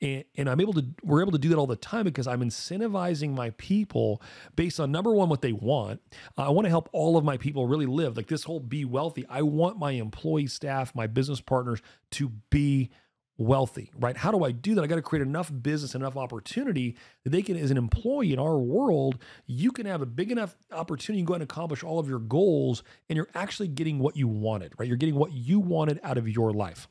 And, 0.00 0.24
and 0.36 0.50
I'm 0.50 0.60
able 0.60 0.72
to, 0.74 0.84
we're 1.02 1.20
able 1.20 1.32
to 1.32 1.38
do 1.38 1.48
that 1.50 1.58
all 1.58 1.66
the 1.66 1.76
time 1.76 2.04
because 2.04 2.26
I'm 2.26 2.40
incentivizing 2.40 3.34
my 3.34 3.50
people 3.50 4.20
based 4.56 4.80
on 4.80 4.90
number 4.90 5.14
one, 5.14 5.28
what 5.28 5.42
they 5.42 5.52
want. 5.52 6.00
I 6.36 6.50
want 6.50 6.66
to 6.66 6.70
help 6.70 6.88
all 6.92 7.16
of 7.16 7.24
my 7.24 7.36
people 7.36 7.66
really 7.66 7.86
live 7.86 8.16
like 8.16 8.26
this 8.26 8.44
whole 8.44 8.60
be 8.60 8.84
wealthy. 8.84 9.24
I 9.28 9.42
want 9.42 9.78
my 9.78 9.92
employee 9.92 10.48
staff, 10.48 10.94
my 10.94 11.06
business 11.06 11.40
partners 11.40 11.80
to 12.12 12.30
be 12.50 12.90
wealthy, 13.38 13.90
right? 13.98 14.16
How 14.16 14.30
do 14.32 14.44
I 14.44 14.50
do 14.52 14.74
that? 14.74 14.82
I 14.82 14.86
got 14.86 14.96
to 14.96 15.02
create 15.02 15.22
enough 15.22 15.50
business, 15.62 15.94
enough 15.94 16.16
opportunity 16.16 16.96
that 17.24 17.30
they 17.30 17.40
can, 17.40 17.56
as 17.56 17.70
an 17.70 17.78
employee 17.78 18.32
in 18.32 18.38
our 18.38 18.58
world, 18.58 19.18
you 19.46 19.70
can 19.70 19.86
have 19.86 20.02
a 20.02 20.06
big 20.06 20.30
enough 20.30 20.56
opportunity 20.72 21.22
to 21.22 21.26
go 21.26 21.34
and 21.34 21.42
accomplish 21.42 21.82
all 21.84 21.98
of 21.98 22.08
your 22.08 22.18
goals, 22.18 22.82
and 23.08 23.16
you're 23.16 23.28
actually 23.34 23.68
getting 23.68 24.00
what 24.00 24.16
you 24.16 24.28
wanted, 24.28 24.72
right? 24.76 24.88
You're 24.88 24.96
getting 24.96 25.14
what 25.14 25.32
you 25.32 25.60
wanted 25.60 26.00
out 26.02 26.18
of 26.18 26.28
your 26.28 26.52
life. 26.52 26.88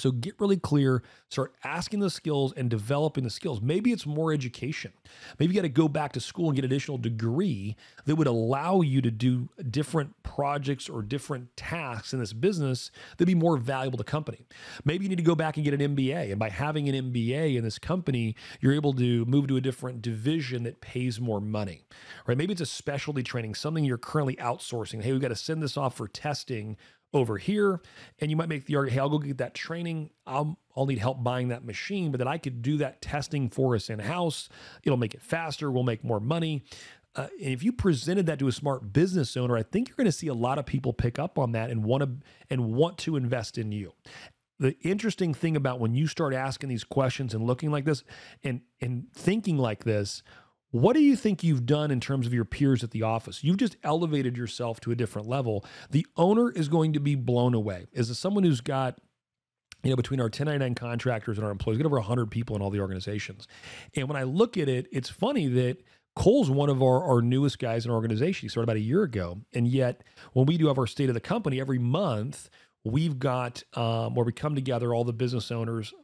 So 0.00 0.10
get 0.12 0.34
really 0.40 0.56
clear, 0.56 1.02
start 1.28 1.54
asking 1.62 2.00
the 2.00 2.10
skills 2.10 2.54
and 2.56 2.70
developing 2.70 3.22
the 3.22 3.30
skills. 3.30 3.60
Maybe 3.60 3.92
it's 3.92 4.06
more 4.06 4.32
education. 4.32 4.92
Maybe 5.38 5.52
you 5.52 5.60
got 5.60 5.66
to 5.66 5.68
go 5.68 5.88
back 5.88 6.12
to 6.12 6.20
school 6.20 6.46
and 6.46 6.56
get 6.56 6.64
an 6.64 6.70
additional 6.70 6.96
degree 6.96 7.76
that 8.06 8.16
would 8.16 8.26
allow 8.26 8.80
you 8.80 9.02
to 9.02 9.10
do 9.10 9.48
different 9.70 10.22
projects 10.22 10.88
or 10.88 11.02
different 11.02 11.54
tasks 11.56 12.12
in 12.14 12.20
this 12.20 12.32
business 12.32 12.90
that'd 13.12 13.26
be 13.26 13.34
more 13.34 13.58
valuable 13.58 13.98
to 13.98 14.04
company. 14.04 14.46
Maybe 14.84 15.04
you 15.04 15.10
need 15.10 15.18
to 15.18 15.22
go 15.22 15.34
back 15.34 15.56
and 15.56 15.64
get 15.64 15.78
an 15.78 15.96
MBA. 15.96 16.30
And 16.30 16.38
by 16.38 16.48
having 16.48 16.88
an 16.88 17.12
MBA 17.12 17.56
in 17.56 17.64
this 17.64 17.78
company, 17.78 18.36
you're 18.60 18.72
able 18.72 18.94
to 18.94 19.24
move 19.26 19.48
to 19.48 19.56
a 19.56 19.60
different 19.60 20.00
division 20.00 20.62
that 20.62 20.80
pays 20.80 21.20
more 21.20 21.40
money. 21.40 21.84
Right? 22.26 22.38
Maybe 22.38 22.52
it's 22.52 22.62
a 22.62 22.66
specialty 22.66 23.22
training, 23.22 23.54
something 23.54 23.84
you're 23.84 23.98
currently 23.98 24.36
outsourcing. 24.36 25.02
Hey, 25.02 25.12
we've 25.12 25.20
got 25.20 25.28
to 25.28 25.36
send 25.36 25.62
this 25.62 25.76
off 25.76 25.96
for 25.96 26.08
testing 26.08 26.78
over 27.12 27.38
here. 27.38 27.80
And 28.20 28.30
you 28.30 28.36
might 28.36 28.48
make 28.48 28.66
the 28.66 28.76
argument, 28.76 28.94
hey, 28.94 29.00
I'll 29.00 29.08
go 29.08 29.18
get 29.18 29.38
that 29.38 29.54
training. 29.54 30.10
I'll, 30.26 30.58
I'll 30.76 30.86
need 30.86 30.98
help 30.98 31.22
buying 31.22 31.48
that 31.48 31.64
machine, 31.64 32.10
but 32.10 32.18
then 32.18 32.28
I 32.28 32.38
could 32.38 32.62
do 32.62 32.76
that 32.78 33.02
testing 33.02 33.48
for 33.48 33.74
us 33.74 33.90
in 33.90 33.98
house. 33.98 34.48
It'll 34.84 34.96
make 34.96 35.14
it 35.14 35.22
faster. 35.22 35.70
We'll 35.70 35.82
make 35.82 36.04
more 36.04 36.20
money. 36.20 36.64
Uh, 37.16 37.26
and 37.42 37.52
if 37.52 37.62
you 37.64 37.72
presented 37.72 38.26
that 38.26 38.38
to 38.38 38.46
a 38.46 38.52
smart 38.52 38.92
business 38.92 39.36
owner, 39.36 39.56
I 39.56 39.64
think 39.64 39.88
you're 39.88 39.96
going 39.96 40.04
to 40.04 40.12
see 40.12 40.28
a 40.28 40.34
lot 40.34 40.58
of 40.58 40.66
people 40.66 40.92
pick 40.92 41.18
up 41.18 41.38
on 41.38 41.52
that 41.52 41.70
and 41.70 41.84
want 41.84 42.02
to 42.04 42.10
and 42.48 42.72
want 42.72 42.98
to 42.98 43.16
invest 43.16 43.58
in 43.58 43.72
you. 43.72 43.92
The 44.60 44.78
interesting 44.82 45.34
thing 45.34 45.56
about 45.56 45.80
when 45.80 45.94
you 45.94 46.06
start 46.06 46.34
asking 46.34 46.68
these 46.68 46.84
questions 46.84 47.34
and 47.34 47.44
looking 47.44 47.72
like 47.72 47.84
this 47.84 48.04
and 48.44 48.60
and 48.80 49.06
thinking 49.12 49.58
like 49.58 49.82
this, 49.82 50.22
what 50.70 50.94
do 50.94 51.02
you 51.02 51.16
think 51.16 51.42
you've 51.42 51.66
done 51.66 51.90
in 51.90 52.00
terms 52.00 52.26
of 52.26 52.34
your 52.34 52.44
peers 52.44 52.84
at 52.84 52.92
the 52.92 53.02
office? 53.02 53.42
You've 53.42 53.56
just 53.56 53.76
elevated 53.82 54.36
yourself 54.36 54.80
to 54.80 54.92
a 54.92 54.94
different 54.94 55.28
level. 55.28 55.64
The 55.90 56.06
owner 56.16 56.50
is 56.50 56.68
going 56.68 56.92
to 56.92 57.00
be 57.00 57.14
blown 57.14 57.54
away. 57.54 57.86
As 57.94 58.16
someone 58.18 58.44
who's 58.44 58.60
got 58.60 58.98
you 59.82 59.90
know, 59.90 59.96
between 59.96 60.20
our 60.20 60.26
1099 60.26 60.74
contractors 60.74 61.38
and 61.38 61.44
our 61.44 61.50
employees, 61.50 61.78
we 61.78 61.82
got 61.82 61.88
over 61.88 61.96
100 61.96 62.30
people 62.30 62.54
in 62.54 62.62
all 62.62 62.70
the 62.70 62.80
organizations. 62.80 63.48
And 63.96 64.08
when 64.08 64.16
I 64.16 64.24
look 64.24 64.58
at 64.58 64.68
it, 64.68 64.86
it's 64.92 65.08
funny 65.08 65.48
that 65.48 65.78
Cole's 66.14 66.50
one 66.50 66.68
of 66.68 66.82
our, 66.82 67.02
our 67.02 67.22
newest 67.22 67.58
guys 67.58 67.84
in 67.84 67.90
our 67.90 67.96
organization. 67.96 68.46
He 68.46 68.48
started 68.48 68.64
about 68.64 68.76
a 68.76 68.80
year 68.80 69.02
ago. 69.02 69.40
And 69.54 69.66
yet, 69.66 70.02
when 70.32 70.46
we 70.46 70.58
do 70.58 70.66
have 70.66 70.78
our 70.78 70.86
state 70.86 71.08
of 71.08 71.14
the 71.14 71.20
company 71.20 71.60
every 71.60 71.78
month, 71.78 72.50
we've 72.84 73.18
got 73.18 73.62
um, 73.74 74.14
where 74.14 74.26
we 74.26 74.32
come 74.32 74.54
together, 74.54 74.94
all 74.94 75.04
the 75.04 75.12
business 75.12 75.50
owners 75.50 75.94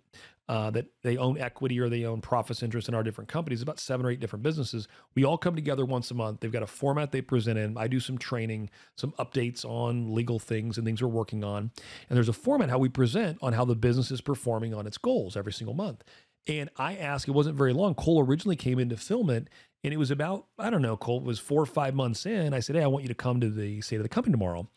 uh, 0.49 0.71
that 0.71 0.87
they 1.03 1.17
own 1.17 1.39
equity 1.39 1.81
or 1.81 1.89
they 1.89 2.05
own 2.05 2.21
profits 2.21 2.63
interest 2.63 2.89
in 2.89 2.95
our 2.95 3.03
different 3.03 3.29
companies, 3.29 3.63
about 3.63 3.81
seven 3.81 4.07
or 4.07 4.11
eight 4.11 4.21
different 4.21 4.43
businesses. 4.43 4.87
We 5.15 5.25
all 5.25 5.39
come 5.39 5.57
together 5.57 5.85
once 5.85 6.11
a 6.11 6.15
month. 6.15 6.41
They've 6.41 6.53
got 6.53 6.63
a 6.63 6.69
format 6.69 7.11
they 7.11 7.21
present 7.21 7.59
in. 7.59 7.77
I 7.77 7.89
do 7.89 7.99
some 7.99 8.17
training, 8.17 8.71
some 8.97 9.13
updates 9.13 9.65
on 9.65 10.15
legal 10.15 10.39
things 10.39 10.79
and 10.79 10.87
things 10.87 11.03
we're 11.03 11.09
working 11.09 11.43
on. 11.43 11.71
And 12.09 12.17
there's 12.17 12.29
a 12.29 12.33
format 12.33 12.71
how 12.71 12.79
we 12.79 12.89
present 12.89 13.39
on 13.43 13.55
how 13.55 13.65
the 13.65 13.75
business 13.75 14.11
is 14.11 14.21
performing 14.21 14.73
on 14.73 14.87
its 14.87 14.99
goals 14.99 15.37
every 15.37 15.53
single 15.53 15.75
month. 15.75 16.05
And 16.49 16.71
I 16.77 16.97
asked, 16.97 17.27
it 17.27 17.33
wasn't 17.33 17.57
very 17.57 17.73
long. 17.73 17.95
Cole 17.95 18.21
originally 18.21 18.57
came 18.57 18.79
in 18.79 18.89
to 18.91 18.97
film 18.97 19.31
it, 19.31 19.49
and 19.83 19.93
it 19.93 19.97
was 19.97 20.13
about, 20.13 20.47
I 20.59 20.71
don't 20.71 20.83
know, 20.83 20.97
Cole, 20.97 21.19
it 21.19 21.25
was 21.25 21.41
four 21.41 21.61
or 21.61 21.67
five 21.67 21.95
months 21.95 22.25
in. 22.25 22.55
I 22.55 22.61
said, 22.61 22.77
Hey, 22.77 22.83
I 22.83 22.87
want 22.87 23.03
you 23.03 23.09
to 23.09 23.15
come 23.15 23.41
to 23.41 23.51
the 23.51 23.81
state 23.81 23.97
of 23.97 24.05
the 24.05 24.09
company 24.09 24.33
tomorrow. 24.33 24.69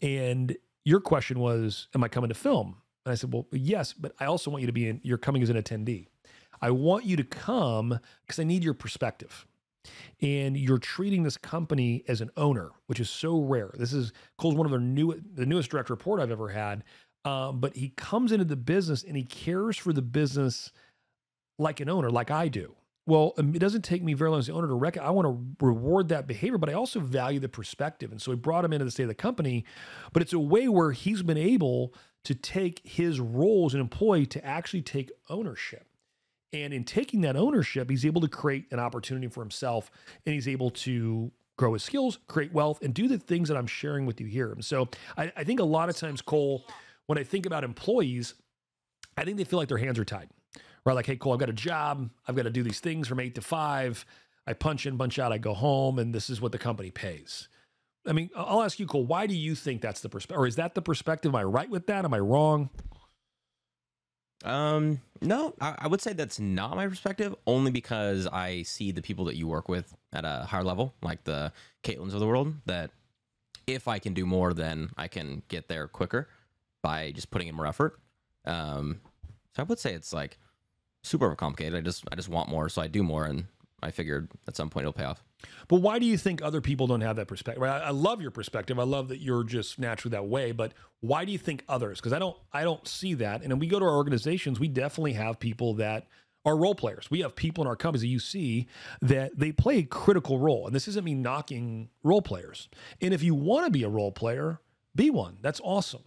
And 0.00 0.56
your 0.84 1.00
question 1.00 1.38
was, 1.38 1.88
Am 1.94 2.02
I 2.02 2.08
coming 2.08 2.28
to 2.28 2.34
film? 2.34 2.76
And 3.04 3.12
I 3.12 3.14
said, 3.14 3.32
Well, 3.32 3.46
yes, 3.52 3.92
but 3.92 4.12
I 4.20 4.26
also 4.26 4.50
want 4.50 4.60
you 4.62 4.66
to 4.66 4.72
be 4.72 4.88
in, 4.88 5.00
you're 5.02 5.18
coming 5.18 5.42
as 5.42 5.50
an 5.50 5.56
attendee. 5.60 6.06
I 6.60 6.70
want 6.70 7.04
you 7.04 7.16
to 7.16 7.24
come 7.24 7.98
because 8.26 8.38
I 8.38 8.44
need 8.44 8.62
your 8.62 8.74
perspective. 8.74 9.46
And 10.20 10.58
you're 10.58 10.78
treating 10.78 11.22
this 11.22 11.38
company 11.38 12.04
as 12.06 12.20
an 12.20 12.30
owner, 12.36 12.70
which 12.86 13.00
is 13.00 13.08
so 13.08 13.40
rare. 13.40 13.70
This 13.74 13.94
is 13.94 14.12
Cole's 14.36 14.54
one 14.54 14.66
of 14.66 14.72
the 14.72 14.78
new 14.78 15.18
the 15.34 15.46
newest 15.46 15.70
direct 15.70 15.88
report 15.88 16.20
I've 16.20 16.30
ever 16.30 16.48
had. 16.48 16.84
Um, 17.24 17.60
but 17.60 17.76
he 17.76 17.90
comes 17.90 18.32
into 18.32 18.44
the 18.44 18.56
business 18.56 19.02
and 19.02 19.16
he 19.16 19.24
cares 19.24 19.76
for 19.76 19.92
the 19.92 20.02
business 20.02 20.72
like 21.58 21.80
an 21.80 21.88
owner, 21.88 22.10
like 22.10 22.30
I 22.30 22.48
do. 22.48 22.74
Well, 23.06 23.34
um, 23.38 23.54
it 23.54 23.58
doesn't 23.58 23.82
take 23.82 24.02
me 24.02 24.14
very 24.14 24.30
long 24.30 24.38
as 24.38 24.46
the 24.46 24.52
owner 24.52 24.68
to 24.68 24.74
reckon. 24.74 25.02
I 25.02 25.10
want 25.10 25.26
to 25.26 25.66
reward 25.66 26.08
that 26.08 26.26
behavior, 26.26 26.58
but 26.58 26.70
I 26.70 26.74
also 26.74 27.00
value 27.00 27.40
the 27.40 27.48
perspective. 27.48 28.12
And 28.12 28.20
so 28.20 28.30
we 28.30 28.36
brought 28.36 28.64
him 28.64 28.72
into 28.72 28.84
the 28.84 28.90
state 28.90 29.04
of 29.04 29.08
the 29.08 29.14
company, 29.14 29.64
but 30.12 30.22
it's 30.22 30.32
a 30.32 30.38
way 30.38 30.68
where 30.68 30.92
he's 30.92 31.22
been 31.22 31.38
able 31.38 31.94
to 32.24 32.34
take 32.34 32.80
his 32.84 33.20
role 33.20 33.66
as 33.66 33.74
an 33.74 33.80
employee 33.80 34.26
to 34.26 34.44
actually 34.44 34.82
take 34.82 35.10
ownership. 35.28 35.86
And 36.52 36.74
in 36.74 36.84
taking 36.84 37.20
that 37.22 37.36
ownership, 37.36 37.88
he's 37.88 38.04
able 38.04 38.20
to 38.20 38.28
create 38.28 38.66
an 38.72 38.80
opportunity 38.80 39.28
for 39.28 39.40
himself 39.40 39.90
and 40.26 40.34
he's 40.34 40.48
able 40.48 40.70
to 40.70 41.30
grow 41.56 41.74
his 41.74 41.82
skills, 41.82 42.18
create 42.26 42.52
wealth, 42.52 42.82
and 42.82 42.92
do 42.92 43.06
the 43.06 43.18
things 43.18 43.48
that 43.48 43.56
I'm 43.56 43.66
sharing 43.66 44.06
with 44.06 44.20
you 44.20 44.26
here. 44.26 44.50
And 44.52 44.64
so 44.64 44.88
I, 45.16 45.32
I 45.36 45.44
think 45.44 45.60
a 45.60 45.64
lot 45.64 45.88
of 45.88 45.96
times, 45.96 46.22
Cole, 46.22 46.64
when 47.06 47.18
I 47.18 47.22
think 47.22 47.46
about 47.46 47.64
employees, 47.64 48.34
I 49.16 49.24
think 49.24 49.36
they 49.36 49.44
feel 49.44 49.58
like 49.58 49.68
their 49.68 49.78
hands 49.78 49.98
are 49.98 50.04
tied 50.04 50.28
right? 50.84 50.94
Like, 50.94 51.06
hey, 51.06 51.16
Cole, 51.16 51.32
I've 51.32 51.38
got 51.38 51.48
a 51.48 51.54
job. 51.54 52.10
I've 52.26 52.36
got 52.36 52.44
to 52.44 52.50
do 52.50 52.62
these 52.62 52.80
things 52.80 53.08
from 53.08 53.20
eight 53.20 53.34
to 53.34 53.40
five. 53.40 54.04
I 54.46 54.52
punch 54.52 54.86
in, 54.86 54.96
punch 54.98 55.18
out, 55.18 55.32
I 55.32 55.38
go 55.38 55.54
home, 55.54 55.98
and 55.98 56.14
this 56.14 56.30
is 56.30 56.40
what 56.40 56.52
the 56.52 56.58
company 56.58 56.90
pays. 56.90 57.48
I 58.10 58.12
mean, 58.12 58.28
I'll 58.34 58.62
ask 58.62 58.80
you, 58.80 58.86
Cole, 58.86 59.06
why 59.06 59.28
do 59.28 59.36
you 59.36 59.54
think 59.54 59.80
that's 59.80 60.00
the 60.00 60.08
perspective? 60.08 60.42
Or 60.42 60.46
is 60.48 60.56
that 60.56 60.74
the 60.74 60.82
perspective? 60.82 61.30
Am 61.30 61.36
I 61.36 61.44
right 61.44 61.70
with 61.70 61.86
that? 61.86 62.04
Am 62.04 62.12
I 62.12 62.18
wrong? 62.18 62.68
Um, 64.44 65.00
no, 65.20 65.54
I, 65.60 65.76
I 65.78 65.86
would 65.86 66.00
say 66.00 66.12
that's 66.12 66.40
not 66.40 66.74
my 66.74 66.88
perspective, 66.88 67.36
only 67.46 67.70
because 67.70 68.26
I 68.26 68.62
see 68.62 68.90
the 68.90 69.00
people 69.00 69.26
that 69.26 69.36
you 69.36 69.46
work 69.46 69.68
with 69.68 69.94
at 70.12 70.24
a 70.24 70.44
higher 70.48 70.64
level, 70.64 70.92
like 71.02 71.22
the 71.22 71.52
Caitlins 71.84 72.12
of 72.12 72.18
the 72.18 72.26
world, 72.26 72.52
that 72.66 72.90
if 73.68 73.86
I 73.86 74.00
can 74.00 74.12
do 74.12 74.26
more, 74.26 74.54
then 74.54 74.90
I 74.96 75.06
can 75.06 75.42
get 75.46 75.68
there 75.68 75.86
quicker 75.86 76.28
by 76.82 77.12
just 77.12 77.30
putting 77.30 77.46
in 77.46 77.54
more 77.54 77.66
effort. 77.66 78.00
Um, 78.44 79.02
so 79.54 79.62
I 79.62 79.66
would 79.66 79.78
say 79.78 79.92
it's 79.92 80.12
like 80.12 80.38
super 81.04 81.32
complicated. 81.36 81.78
I 81.78 81.82
just 81.82 82.04
I 82.10 82.16
just 82.16 82.28
want 82.28 82.48
more, 82.48 82.68
so 82.68 82.82
I 82.82 82.88
do 82.88 83.04
more, 83.04 83.26
and 83.26 83.44
I 83.82 83.92
figured 83.92 84.30
at 84.48 84.56
some 84.56 84.68
point 84.68 84.82
it'll 84.82 84.92
pay 84.94 85.04
off. 85.04 85.22
But 85.68 85.80
why 85.82 85.98
do 85.98 86.06
you 86.06 86.16
think 86.16 86.42
other 86.42 86.60
people 86.60 86.86
don't 86.86 87.00
have 87.00 87.16
that 87.16 87.28
perspective? 87.28 87.62
I, 87.62 87.78
I 87.78 87.90
love 87.90 88.20
your 88.20 88.30
perspective. 88.30 88.78
I 88.78 88.84
love 88.84 89.08
that 89.08 89.18
you're 89.18 89.44
just 89.44 89.78
naturally 89.78 90.12
that 90.12 90.26
way. 90.26 90.52
But 90.52 90.72
why 91.00 91.24
do 91.24 91.32
you 91.32 91.38
think 91.38 91.64
others? 91.68 91.98
Because 91.98 92.12
I 92.12 92.18
don't 92.18 92.36
I 92.52 92.62
don't 92.62 92.86
see 92.86 93.14
that. 93.14 93.42
And 93.42 93.50
when 93.50 93.60
we 93.60 93.66
go 93.66 93.78
to 93.78 93.84
our 93.84 93.96
organizations, 93.96 94.58
we 94.58 94.68
definitely 94.68 95.14
have 95.14 95.38
people 95.38 95.74
that 95.74 96.06
are 96.44 96.56
role 96.56 96.74
players. 96.74 97.10
We 97.10 97.20
have 97.20 97.36
people 97.36 97.62
in 97.62 97.68
our 97.68 97.76
companies 97.76 98.02
that 98.02 98.08
you 98.08 98.18
see 98.18 98.66
that 99.02 99.38
they 99.38 99.52
play 99.52 99.78
a 99.78 99.82
critical 99.82 100.38
role. 100.38 100.66
And 100.66 100.74
this 100.74 100.88
isn't 100.88 101.04
me 101.04 101.14
knocking 101.14 101.90
role 102.02 102.22
players. 102.22 102.68
And 103.00 103.12
if 103.12 103.22
you 103.22 103.34
want 103.34 103.66
to 103.66 103.70
be 103.70 103.82
a 103.82 103.88
role 103.88 104.12
player, 104.12 104.60
be 104.94 105.10
one. 105.10 105.36
That's 105.40 105.60
awesome. 105.62 106.02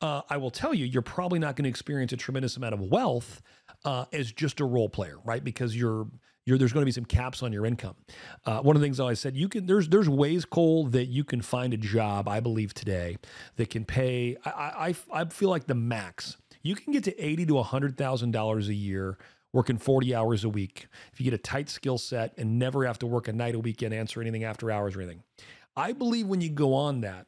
Uh, 0.00 0.22
I 0.28 0.38
will 0.38 0.50
tell 0.50 0.74
you, 0.74 0.86
you're 0.86 1.02
probably 1.02 1.38
not 1.38 1.54
going 1.54 1.64
to 1.64 1.70
experience 1.70 2.12
a 2.12 2.16
tremendous 2.16 2.56
amount 2.56 2.74
of 2.74 2.80
wealth 2.80 3.42
uh, 3.84 4.06
as 4.12 4.32
just 4.32 4.60
a 4.60 4.64
role 4.64 4.88
player, 4.88 5.18
right? 5.24 5.44
Because 5.44 5.76
you're 5.76 5.94
you're, 5.94 6.08
there's 6.46 6.72
going 6.72 6.82
to 6.82 6.86
be 6.86 6.92
some 6.92 7.04
caps 7.04 7.42
on 7.42 7.52
your 7.52 7.64
income. 7.66 7.96
Uh, 8.44 8.60
one 8.60 8.76
of 8.76 8.82
the 8.82 8.86
things 8.86 9.00
I 9.00 9.04
always 9.04 9.20
said, 9.20 9.36
you 9.36 9.48
can 9.48 9.66
there's 9.66 9.88
there's 9.88 10.08
ways, 10.08 10.44
Cole, 10.44 10.86
that 10.88 11.06
you 11.06 11.24
can 11.24 11.40
find 11.40 11.72
a 11.72 11.78
job. 11.78 12.28
I 12.28 12.40
believe 12.40 12.74
today 12.74 13.16
that 13.56 13.70
can 13.70 13.84
pay. 13.84 14.36
I 14.44 14.94
I, 15.10 15.20
I 15.20 15.24
feel 15.26 15.50
like 15.50 15.66
the 15.66 15.74
max 15.74 16.36
you 16.62 16.74
can 16.74 16.92
get 16.92 17.04
to 17.04 17.18
eighty 17.18 17.46
to 17.46 17.62
hundred 17.62 17.96
thousand 17.96 18.32
dollars 18.32 18.68
a 18.68 18.74
year 18.74 19.18
working 19.52 19.78
40 19.78 20.14
hours 20.16 20.42
a 20.42 20.48
week 20.48 20.88
if 21.12 21.20
you 21.20 21.24
get 21.24 21.32
a 21.32 21.38
tight 21.38 21.70
skill 21.70 21.96
set 21.96 22.34
and 22.36 22.58
never 22.58 22.84
have 22.84 22.98
to 22.98 23.06
work 23.06 23.28
a 23.28 23.32
night 23.32 23.54
a 23.54 23.58
weekend 23.60 23.94
answer 23.94 24.20
anything 24.20 24.42
after 24.42 24.68
hours 24.68 24.96
or 24.96 25.00
anything 25.00 25.22
i 25.76 25.92
believe 25.92 26.26
when 26.26 26.40
you 26.40 26.50
go 26.50 26.74
on 26.74 27.02
that 27.02 27.26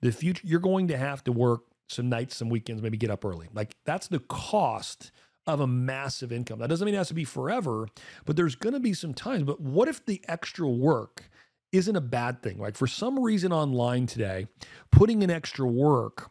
the 0.00 0.10
future 0.10 0.42
you're 0.44 0.58
going 0.58 0.88
to 0.88 0.96
have 0.96 1.22
to 1.22 1.30
work 1.30 1.60
some 1.88 2.08
nights 2.08 2.34
some 2.34 2.48
weekends 2.48 2.82
maybe 2.82 2.98
get 2.98 3.10
up 3.10 3.24
early 3.24 3.46
like 3.54 3.76
that's 3.86 4.08
the 4.08 4.18
cost 4.18 5.12
of 5.48 5.60
a 5.60 5.66
massive 5.66 6.30
income. 6.30 6.58
That 6.58 6.68
doesn't 6.68 6.84
mean 6.84 6.94
it 6.94 6.98
has 6.98 7.08
to 7.08 7.14
be 7.14 7.24
forever, 7.24 7.88
but 8.26 8.36
there's 8.36 8.54
going 8.54 8.74
to 8.74 8.80
be 8.80 8.92
some 8.92 9.14
times. 9.14 9.44
But 9.44 9.60
what 9.60 9.88
if 9.88 10.04
the 10.04 10.22
extra 10.28 10.68
work 10.68 11.30
isn't 11.72 11.96
a 11.96 12.02
bad 12.02 12.42
thing? 12.42 12.58
Like 12.58 12.76
for 12.76 12.86
some 12.86 13.18
reason 13.18 13.50
online 13.50 14.06
today, 14.06 14.46
putting 14.92 15.22
in 15.22 15.30
extra 15.30 15.66
work 15.66 16.30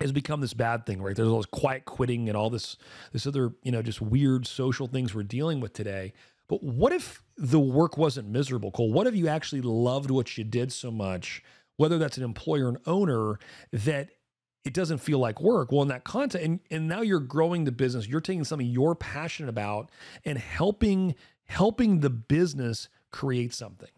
has 0.00 0.12
become 0.12 0.40
this 0.40 0.54
bad 0.54 0.86
thing, 0.86 1.02
right? 1.02 1.14
There's 1.14 1.28
all 1.28 1.38
this 1.38 1.46
quiet 1.46 1.84
quitting 1.84 2.28
and 2.28 2.38
all 2.38 2.50
this 2.50 2.76
this 3.12 3.26
other, 3.26 3.52
you 3.64 3.72
know, 3.72 3.82
just 3.82 4.00
weird 4.00 4.46
social 4.46 4.86
things 4.86 5.12
we're 5.12 5.24
dealing 5.24 5.60
with 5.60 5.72
today. 5.72 6.12
But 6.48 6.62
what 6.62 6.92
if 6.92 7.22
the 7.36 7.60
work 7.60 7.98
wasn't 7.98 8.28
miserable, 8.28 8.70
Cole? 8.70 8.92
What 8.92 9.08
if 9.08 9.14
you 9.14 9.26
actually 9.28 9.60
loved 9.60 10.10
what 10.10 10.38
you 10.38 10.44
did 10.44 10.72
so 10.72 10.90
much, 10.90 11.42
whether 11.76 11.98
that's 11.98 12.16
an 12.16 12.24
employer 12.24 12.68
an 12.68 12.78
owner, 12.86 13.38
that 13.72 14.10
it 14.64 14.74
doesn't 14.74 14.98
feel 14.98 15.18
like 15.18 15.40
work. 15.40 15.72
Well, 15.72 15.82
in 15.82 15.88
that 15.88 16.04
content, 16.04 16.44
and, 16.44 16.60
and 16.70 16.88
now 16.88 17.00
you're 17.00 17.20
growing 17.20 17.64
the 17.64 17.72
business, 17.72 18.06
you're 18.06 18.20
taking 18.20 18.44
something 18.44 18.66
you're 18.66 18.94
passionate 18.94 19.48
about 19.48 19.90
and 20.24 20.38
helping 20.38 21.14
helping 21.46 21.98
the 21.98 22.10
business 22.10 22.88
create 23.10 23.52
something. 23.52 23.88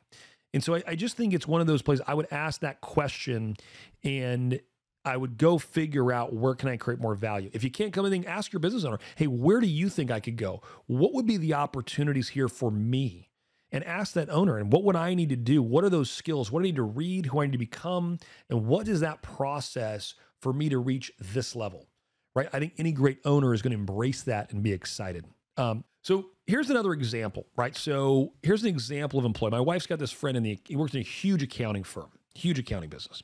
And 0.55 0.65
so 0.65 0.75
I, 0.77 0.83
I 0.87 0.95
just 0.95 1.17
think 1.17 1.35
it's 1.35 1.47
one 1.47 1.61
of 1.61 1.67
those 1.67 1.83
places 1.83 2.03
I 2.07 2.15
would 2.15 2.29
ask 2.31 2.61
that 2.63 2.81
question 2.81 3.57
and 4.03 4.59
I 5.05 5.17
would 5.17 5.37
go 5.37 5.59
figure 5.59 6.13
out 6.13 6.33
where 6.33 6.55
can 6.55 6.69
I 6.69 6.77
create 6.77 7.01
more 7.01 7.15
value. 7.15 7.51
If 7.53 7.65
you 7.65 7.71
can't 7.71 7.93
come 7.93 8.07
in, 8.07 8.25
ask 8.25 8.53
your 8.53 8.61
business 8.61 8.85
owner, 8.85 8.99
hey, 9.17 9.27
where 9.27 9.61
do 9.61 9.67
you 9.67 9.89
think 9.89 10.11
I 10.11 10.21
could 10.21 10.37
go? 10.37 10.63
What 10.87 11.13
would 11.13 11.27
be 11.27 11.37
the 11.37 11.55
opportunities 11.55 12.31
here 12.31 12.49
for 12.49 12.71
me? 12.71 13.29
And 13.75 13.83
ask 13.85 14.13
that 14.13 14.29
owner, 14.29 14.59
and 14.59 14.71
what 14.71 14.85
would 14.85 14.97
I 14.97 15.15
need 15.15 15.31
to 15.31 15.37
do? 15.37 15.63
What 15.63 15.83
are 15.83 15.89
those 15.89 16.11
skills? 16.11 16.53
What 16.53 16.61
do 16.61 16.65
I 16.65 16.69
need 16.69 16.77
to 16.77 16.83
read? 16.83 17.25
Who 17.27 17.41
I 17.41 17.47
need 17.47 17.53
to 17.53 17.59
become? 17.59 18.19
And 18.51 18.67
what 18.67 18.85
does 18.85 19.01
that 19.01 19.23
process 19.23 20.15
for 20.43 20.53
me 20.53 20.69
to 20.69 20.79
reach 20.79 21.13
this 21.19 21.57
level, 21.57 21.87
right? 22.35 22.49
I 22.53 22.59
think 22.59 22.75
any 22.77 22.93
great 22.93 23.19
owner 23.25 23.55
is 23.55 23.63
going 23.63 23.73
to 23.73 23.79
embrace 23.79 24.23
that 24.23 24.53
and 24.53 24.63
be 24.63 24.73
excited. 24.73 25.25
Um, 25.57 25.85
so 26.03 26.27
here's 26.47 26.69
another 26.69 26.93
example, 26.93 27.47
right? 27.57 27.77
So 27.77 28.33
here's 28.43 28.63
an 28.63 28.69
example 28.69 29.19
of 29.19 29.25
employee. 29.25 29.53
My 29.53 29.61
wife's 29.61 29.87
got 29.87 30.01
this 30.01 30.11
friend 30.11 30.37
in 30.37 30.43
the, 30.43 30.59
he 30.67 30.77
works 30.77 30.95
in 30.95 31.01
a 31.01 31.05
huge 31.05 31.43
accounting 31.43 31.85
firm, 31.85 32.11
huge 32.35 32.59
accounting 32.59 32.91
business. 32.91 33.23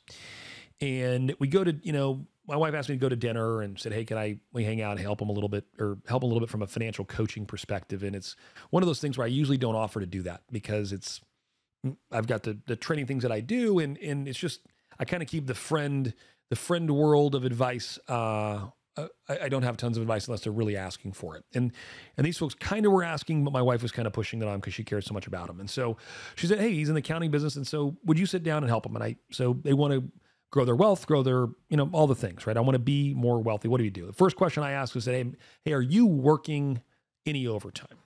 And 0.81 1.35
we 1.41 1.49
go 1.49 1.65
to, 1.65 1.75
you 1.83 1.93
know, 1.93 2.25
my 2.47 2.57
wife 2.57 2.73
asked 2.73 2.89
me 2.89 2.95
to 2.95 3.01
go 3.01 3.09
to 3.09 3.17
dinner 3.17 3.61
and 3.63 3.79
said, 3.79 3.93
Hey, 3.93 4.05
can 4.05 4.17
I 4.17 4.39
we 4.53 4.65
hang 4.65 4.81
out 4.81 4.93
and 4.93 5.01
help 5.01 5.21
him 5.21 5.29
a 5.29 5.33
little 5.33 5.49
bit 5.49 5.65
or 5.79 5.99
help 6.09 6.23
a 6.23 6.27
little 6.27 6.41
bit 6.41 6.49
from 6.49 6.63
a 6.63 6.67
financial 6.67 7.05
coaching 7.05 7.45
perspective? 7.45 8.03
And 8.05 8.17
it's 8.17 8.37
one 8.71 8.83
of 8.83 8.87
those 8.87 9.01
things 9.01 9.19
where 9.19 9.27
I 9.27 9.29
usually 9.29 9.59
don't 9.59 9.75
offer 9.75 10.01
to 10.01 10.07
do 10.07 10.23
that 10.23 10.43
because 10.51 10.93
it's 10.93 11.21
I've 12.11 12.27
got 12.27 12.45
the 12.45 12.59
the 12.67 12.77
training 12.77 13.07
things 13.07 13.23
that 13.23 13.33
I 13.33 13.41
do 13.41 13.81
and 13.81 13.99
and 13.99 14.27
it's 14.27 14.39
just 14.39 14.61
I 14.99 15.05
kind 15.05 15.23
of 15.23 15.29
keep 15.29 15.47
the 15.47 15.55
friend 15.55 16.15
the 16.51 16.57
friend 16.57 16.91
world 16.91 17.35
of 17.35 17.45
advice. 17.45 17.99
Uh, 18.09 18.69
uh, 18.97 19.07
I, 19.29 19.39
I, 19.45 19.49
don't 19.49 19.63
have 19.63 19.77
tons 19.77 19.97
of 19.97 20.03
advice 20.03 20.27
unless 20.27 20.43
they're 20.43 20.53
really 20.53 20.77
asking 20.77 21.13
for 21.13 21.37
it. 21.37 21.45
And 21.55 21.73
and 22.17 22.27
these 22.27 22.37
folks 22.37 22.55
kind 22.55 22.85
of 22.85 22.93
were 22.93 23.05
asking, 23.05 23.45
but 23.45 23.53
my 23.53 23.63
wife 23.63 23.83
was 23.83 23.93
kind 23.93 24.07
of 24.07 24.13
pushing 24.13 24.43
it 24.43 24.49
on 24.49 24.59
because 24.59 24.75
she 24.75 24.83
cares 24.83 25.07
so 25.07 25.15
much 25.15 25.27
about 25.27 25.49
him. 25.49 25.61
And 25.61 25.71
so 25.71 25.97
she 26.35 26.47
said, 26.47 26.59
"Hey, 26.59 26.73
he's 26.73 26.89
in 26.89 26.95
the 26.95 27.01
accounting 27.01 27.31
business, 27.31 27.57
and 27.57 27.67
so 27.67 27.97
would 28.05 28.19
you 28.19 28.27
sit 28.27 28.43
down 28.43 28.63
and 28.65 28.69
help 28.69 28.87
him?" 28.87 28.97
And 28.97 29.05
I 29.05 29.17
so 29.31 29.59
they 29.63 29.73
want 29.73 29.95
to 29.95 30.11
grow 30.51 30.65
their 30.65 30.75
wealth, 30.75 31.07
grow 31.07 31.23
their 31.23 31.47
you 31.69 31.77
know 31.77 31.89
all 31.93 32.07
the 32.07 32.17
things, 32.17 32.47
right? 32.47 32.57
I 32.57 32.61
want 32.61 32.75
to 32.75 32.81
be 32.81 33.15
more 33.15 33.41
wealthy. 33.41 33.69
What 33.69 33.79
do 33.79 33.85
you 33.85 33.91
do? 33.91 34.07
The 34.07 34.13
first 34.13 34.37
question 34.37 34.63
I 34.63 34.73
asked 34.73 34.95
was, 34.95 35.05
"Hey, 35.05 35.25
hey, 35.65 35.73
are 35.73 35.83
you 35.83 36.07
working 36.07 36.83
any 37.25 37.47
overtime?" 37.47 37.99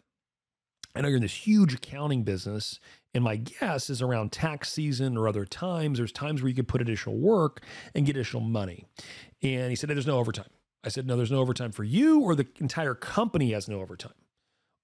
I 0.95 1.01
know 1.01 1.09
you're 1.09 1.17
in 1.17 1.23
this 1.23 1.47
huge 1.47 1.75
accounting 1.75 2.23
business, 2.23 2.79
and 3.15 3.25
my 3.25 3.37
guess 3.37 3.89
is 3.89 4.03
around 4.03 4.33
tax 4.33 4.71
season 4.71 5.17
or 5.17 5.27
other 5.27 5.45
times, 5.45 5.99
there's 5.99 6.13
times 6.13 6.43
where 6.43 6.49
you 6.49 6.55
could 6.55 6.69
put 6.69 6.81
additional 6.81 7.17
work 7.17 7.63
and 7.95 8.05
get 8.05 8.17
additional 8.17 8.43
money. 8.43 8.85
And 9.43 9.71
he 9.71 9.77
said, 9.77 9.91
There's 9.91 10.07
no 10.07 10.19
overtime. 10.19 10.51
I 10.85 10.89
said, 10.89 11.07
No, 11.07 11.17
there's 11.17 11.33
no 11.33 11.41
overtime 11.41 11.73
for 11.73 11.85
you, 11.85 12.21
or 12.21 12.35
the 12.35 12.47
entire 12.61 12.95
company 12.95 13.53
has 13.53 13.69
no 13.69 13.81
overtime. 13.81 14.13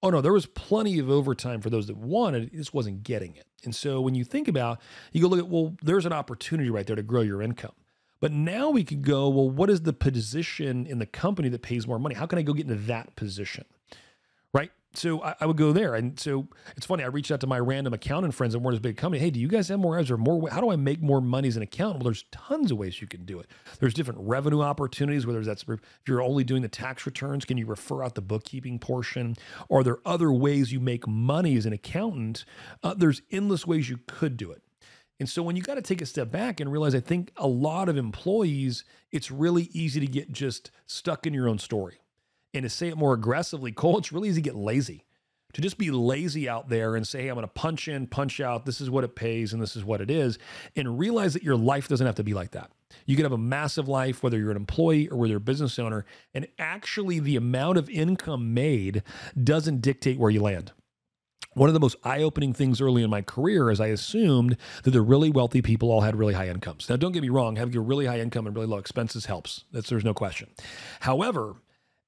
Oh, 0.03 0.11
no, 0.11 0.21
there 0.21 0.33
was 0.33 0.47
plenty 0.47 0.99
of 0.99 1.11
overtime 1.11 1.61
for 1.61 1.71
those 1.71 1.89
that 1.89 1.97
wanted 1.97 2.45
it, 2.45 2.53
just 2.55 2.73
wasn't 2.73 3.03
getting 3.03 3.35
it. 3.35 3.47
And 3.65 3.75
so 3.75 4.01
when 4.01 4.15
you 4.15 4.25
think 4.25 4.47
about, 4.47 4.81
you 5.13 5.21
go 5.21 5.27
look 5.27 5.41
at, 5.41 5.49
well, 5.49 5.77
there's 5.83 6.07
an 6.07 6.13
opportunity 6.13 6.71
right 6.71 6.87
there 6.87 6.95
to 6.95 7.03
grow 7.03 7.23
your 7.23 7.43
income. 7.43 7.73
But 8.21 8.33
now 8.33 8.71
we 8.71 8.85
could 8.85 9.03
go, 9.03 9.29
well, 9.29 9.51
what 9.51 9.71
is 9.71 9.83
the 9.83 9.93
position 9.93 10.87
in 10.87 10.99
the 10.99 11.07
company 11.07 11.49
that 11.49 11.63
pays 11.63 11.87
more 11.87 11.99
money? 11.99 12.15
How 12.15 12.27
can 12.27 12.39
I 12.39 12.43
go 12.43 12.53
get 12.53 12.69
into 12.69 12.83
that 12.87 13.15
position? 13.17 13.65
Right. 14.53 14.71
So 14.95 15.23
I, 15.23 15.35
I 15.41 15.47
would 15.47 15.57
go 15.57 15.73
there. 15.73 15.95
And 15.95 16.19
so 16.19 16.49
it's 16.77 16.87
funny. 16.87 17.05
I 17.05 17.09
reached 17.09 17.31
out 17.31 17.41
to 17.41 17.47
my 17.47 17.59
random 17.59 17.93
accountant 17.93 18.35
friends 18.35 18.55
and 18.55 18.65
we're 18.65 18.73
this 18.73 18.81
big 18.81 18.97
company. 18.97 19.23
Hey, 19.23 19.31
do 19.31 19.39
you 19.39 19.49
guys 19.49 19.69
have 19.69 19.79
more 19.79 19.99
ads 19.99 20.11
or 20.11 20.17
more? 20.17 20.49
How 20.49 20.61
do 20.61 20.71
I 20.71 20.77
make 20.77 21.03
more 21.03 21.21
money 21.21 21.49
as 21.49 21.57
an 21.57 21.63
accountant? 21.63 22.03
Well, 22.03 22.11
there's 22.11 22.25
tons 22.33 22.73
of 22.73 22.79
ways 22.79 23.01
you 23.01 23.07
can 23.07 23.25
do 23.25 23.39
it. 23.39 23.47
There's 23.81 23.95
different 23.95 24.21
revenue 24.23 24.63
opportunities, 24.63 25.27
whether 25.27 25.45
that's 25.45 25.65
if 25.69 25.81
you're 26.07 26.23
only 26.23 26.43
doing 26.43 26.63
the 26.63 26.69
tax 26.69 27.05
returns, 27.05 27.45
can 27.45 27.59
you 27.59 27.67
refer 27.67 28.03
out 28.03 28.15
the 28.15 28.23
bookkeeping 28.23 28.79
portion? 28.79 29.37
Are 29.71 29.83
there 29.83 29.99
other 30.07 30.33
ways 30.33 30.73
you 30.73 30.81
make 30.81 31.07
money 31.07 31.57
as 31.57 31.67
an 31.67 31.73
accountant? 31.73 32.45
Uh, 32.83 32.95
there's 32.95 33.23
endless 33.31 33.67
ways 33.67 33.89
you 33.89 33.99
could 34.07 34.37
do 34.37 34.51
it. 34.51 34.63
And 35.21 35.29
so 35.29 35.43
when 35.43 35.57
you 35.57 35.63
got 35.63 35.75
to 35.75 35.83
take 35.83 36.01
a 36.01 36.07
step 36.07 36.31
back 36.31 36.61
and 36.61 36.71
realize, 36.71 36.95
I 36.95 37.01
think 37.01 37.33
a 37.37 37.49
lot 37.49 37.89
of 37.89 37.97
employees, 37.97 38.85
it's 39.11 39.31
really 39.31 39.65
easy 39.73 40.01
to 40.01 40.07
get 40.07 40.33
just 40.33 40.71
stuck 40.87 41.27
in 41.27 41.35
your 41.35 41.49
own 41.49 41.59
story. 41.59 41.99
And 42.55 42.63
to 42.63 42.69
say 42.69 42.89
it 42.89 42.97
more 42.97 43.15
aggressively, 43.15 43.73
Cole, 43.73 43.99
it's 43.99 44.13
really 44.13 44.29
easy 44.29 44.41
to 44.41 44.51
get 44.51 44.57
lazy. 44.57 45.05
To 45.55 45.63
just 45.63 45.79
be 45.79 45.91
lazy 45.91 46.47
out 46.47 46.69
there 46.69 46.95
and 46.95 47.09
say, 47.09 47.23
hey, 47.23 47.29
I'm 47.29 47.35
going 47.35 47.47
to 47.47 47.53
punch 47.53 47.89
in, 47.89 48.07
punch 48.07 48.39
out, 48.39 48.67
this 48.67 48.83
is 48.83 48.91
what 48.91 49.03
it 49.03 49.17
pays, 49.17 49.55
and 49.55 49.63
this 49.63 49.77
is 49.77 49.85
what 49.85 50.03
it 50.03 50.11
is, 50.11 50.39
and 50.77 50.99
realize 50.99 51.33
that 51.33 51.43
your 51.43 51.57
life 51.57 51.89
doesn't 51.89 52.07
have 52.07 52.17
to 52.17 52.23
be 52.23 52.35
like 52.35 52.51
that. 52.51 52.71
You 53.07 53.17
can 53.17 53.25
have 53.25 53.33
a 53.33 53.39
massive 53.39 53.89
life, 53.89 54.23
whether 54.23 54.39
you're 54.39 54.51
an 54.51 54.59
employee 54.59 55.09
or 55.09 55.17
whether 55.17 55.31
you're 55.31 55.39
a 55.39 55.41
business 55.41 55.79
owner, 55.79 56.05
and 56.35 56.47
actually 56.59 57.19
the 57.19 57.37
amount 57.37 57.79
of 57.79 57.89
income 57.89 58.53
made 58.53 59.03
doesn't 59.43 59.81
dictate 59.81 60.19
where 60.19 60.31
you 60.31 60.43
land. 60.43 60.73
One 61.55 61.71
of 61.71 61.75
the 61.75 61.81
most 61.81 61.97
eye 62.05 62.23
opening 62.23 62.53
things 62.53 62.81
early 62.81 63.03
in 63.03 63.09
my 63.09 63.23
career 63.23 63.71
is 63.71 63.81
I 63.81 63.87
assumed 63.87 64.57
that 64.85 64.91
the 64.91 65.01
really 65.01 65.31
wealthy 65.31 65.63
people 65.63 65.91
all 65.91 66.03
had 66.03 66.15
really 66.15 66.35
high 66.35 66.49
incomes. 66.49 66.91
Now, 66.91 66.97
don't 66.97 67.13
get 67.13 67.23
me 67.23 67.31
wrong, 67.31 67.57
having 67.57 67.75
a 67.75 67.81
really 67.81 68.05
high 68.05 68.21
income 68.21 68.47
and 68.47 68.55
really 68.55 68.69
low 68.69 68.79
expenses 68.79 69.25
helps. 69.25 69.65
That's, 69.73 69.89
there's 69.89 70.05
no 70.05 70.15
question. 70.15 70.51
However, 71.01 71.55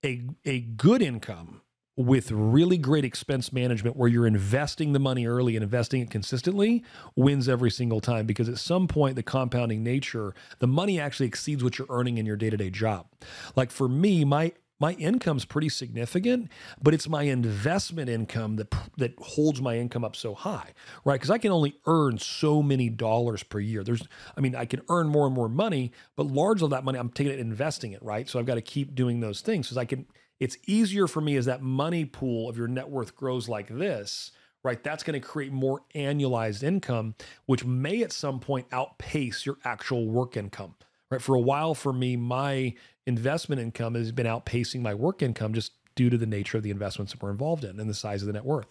a, 0.05 0.23
a 0.45 0.61
good 0.61 1.03
income 1.03 1.63
with 1.97 2.31
really 2.31 2.79
great 2.79 3.05
expense 3.05 3.53
management 3.53 3.97
where 3.97 4.09
you're 4.09 4.27
investing 4.27 4.93
the 4.93 4.99
money 4.99 5.27
early 5.27 5.55
and 5.55 5.63
investing 5.63 6.01
it 6.01 6.11
consistently 6.11 6.83
wins 7.15 7.49
every 7.49 7.71
single 7.71 8.01
time 8.01 8.27
because 8.27 8.49
at 8.49 8.59
some 8.59 8.89
point 8.89 9.17
the 9.17 9.23
compounding 9.23 9.83
nature 9.83 10.35
the 10.61 10.67
money 10.67 10.99
actually 10.99 11.27
exceeds 11.27 11.63
what 11.63 11.79
you're 11.79 11.89
earning 11.91 12.17
in 12.17 12.25
your 12.25 12.37
day-to-day 12.37 12.71
job. 12.71 13.07
Like 13.55 13.71
for 13.71 13.89
me 13.89 14.25
my 14.25 14.53
my 14.81 14.95
income's 14.95 15.45
pretty 15.45 15.69
significant, 15.69 16.51
but 16.83 16.95
it's 16.95 17.09
my 17.09 17.25
investment 17.25 18.09
income 18.09 18.57
that 18.57 18.75
that 18.97 19.15
holds 19.21 19.61
my 19.61 19.77
income 19.77 20.05
up 20.05 20.17
so 20.17 20.35
high, 20.35 20.71
right? 21.05 21.15
Because 21.15 21.31
I 21.31 21.39
can 21.39 21.53
only 21.53 21.77
earn 21.87 22.19
so 22.19 22.63
many 22.63 22.89
dollars 22.89 23.43
per 23.43 23.61
year. 23.61 23.85
There's, 23.85 24.03
I 24.37 24.41
mean, 24.41 24.57
I 24.57 24.65
can 24.65 24.81
earn 24.89 25.09
more 25.09 25.27
and 25.27 25.35
more 25.35 25.49
money, 25.49 25.93
but 26.17 26.27
large 26.27 26.63
of 26.63 26.71
that 26.71 26.83
money 26.83 26.99
I'm 26.99 27.11
taking 27.11 27.33
it 27.33 27.39
investing 27.39 27.93
it, 27.93 28.03
right? 28.03 28.29
So 28.29 28.39
I've 28.39 28.47
got 28.47 28.55
to 28.55 28.63
keep 28.63 28.95
doing 28.95 29.21
those 29.21 29.43
things 29.43 29.67
because 29.67 29.79
I 29.79 29.85
can. 29.85 30.07
It's 30.41 30.57
easier 30.67 31.07
for 31.07 31.21
me 31.21 31.37
as 31.37 31.45
that 31.45 31.61
money 31.61 32.07
pool 32.07 32.49
of 32.49 32.57
your 32.57 32.67
net 32.67 32.89
worth 32.89 33.15
grows 33.15 33.47
like 33.47 33.69
this, 33.69 34.33
right? 34.63 34.83
That's 34.83 35.03
going 35.03 35.21
to 35.21 35.27
create 35.27 35.53
more 35.53 35.83
annualized 35.95 36.63
income, 36.63 37.15
which 37.45 37.67
may 37.67 38.03
at 38.03 38.11
some 38.11 38.41
point 38.41 38.67
outpace 38.73 39.45
your 39.45 39.59
actual 39.65 40.09
work 40.09 40.39
income 40.39 40.77
right? 41.11 41.23
For 41.23 41.35
a 41.35 41.41
while, 41.41 41.75
for 41.75 41.93
me, 41.93 42.17
my 42.17 42.75
investment 43.07 43.61
income 43.61 43.95
has 43.95 44.13
been 44.13 44.27
outpacing 44.27 44.81
my 44.81 44.95
work 44.95 45.23
income 45.23 45.55
just 45.55 45.73
due 45.97 46.11
to 46.11 46.17
the 46.17 46.27
nature 46.27 46.57
of 46.57 46.63
the 46.63 46.71
investments 46.71 47.13
that 47.13 47.23
we're 47.23 47.31
involved 47.31 47.65
in 47.65 47.81
and 47.81 47.91
the 47.91 47.95
size 47.95 48.23
of 48.23 48.27
the 48.27 48.33
net 48.33 48.45
worth. 48.45 48.67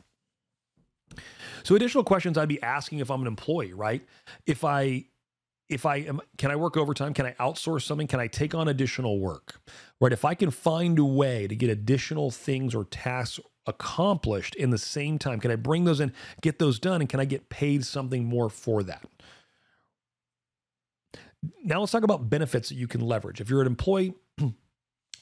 So 1.64 1.76
additional 1.76 2.04
questions 2.04 2.38
I'd 2.38 2.50
be 2.50 2.62
asking 2.62 3.00
if 3.00 3.12
I'm 3.12 3.22
an 3.22 3.28
employee, 3.28 3.74
right? 3.74 4.02
If 4.46 4.64
I 4.64 5.06
if 5.68 5.86
I 5.86 5.98
am 5.98 6.22
can 6.38 6.52
I 6.52 6.56
work 6.56 6.78
overtime? 6.78 7.14
Can 7.14 7.26
I 7.26 7.34
outsource 7.34 7.84
something? 7.84 8.08
Can 8.08 8.20
I 8.20 8.28
take 8.28 8.56
on 8.56 8.68
additional 8.68 9.20
work? 9.20 9.60
Right? 10.00 10.14
If 10.14 10.26
I 10.26 10.34
can 10.34 10.52
find 10.52 10.98
a 10.98 11.06
way 11.06 11.48
to 11.48 11.56
get 11.56 11.70
additional 11.70 12.32
things 12.32 12.74
or 12.74 12.86
tasks 12.86 13.40
accomplished 13.68 14.56
in 14.56 14.72
the 14.72 14.78
same 14.78 15.20
time, 15.20 15.40
can 15.40 15.52
I 15.52 15.56
bring 15.56 15.84
those 15.84 16.00
in, 16.00 16.14
get 16.42 16.60
those 16.60 16.80
done 16.80 17.02
and 17.02 17.10
can 17.10 17.20
I 17.20 17.26
get 17.26 17.50
paid 17.50 17.86
something 17.86 18.26
more 18.26 18.50
for 18.50 18.82
that? 18.84 19.08
Now 21.64 21.80
let's 21.80 21.92
talk 21.92 22.04
about 22.04 22.30
benefits 22.30 22.70
that 22.70 22.76
you 22.76 22.88
can 22.88 23.02
leverage. 23.02 23.40
If 23.42 23.50
you're 23.50 23.62
an 23.62 23.68
employee, 23.68 24.14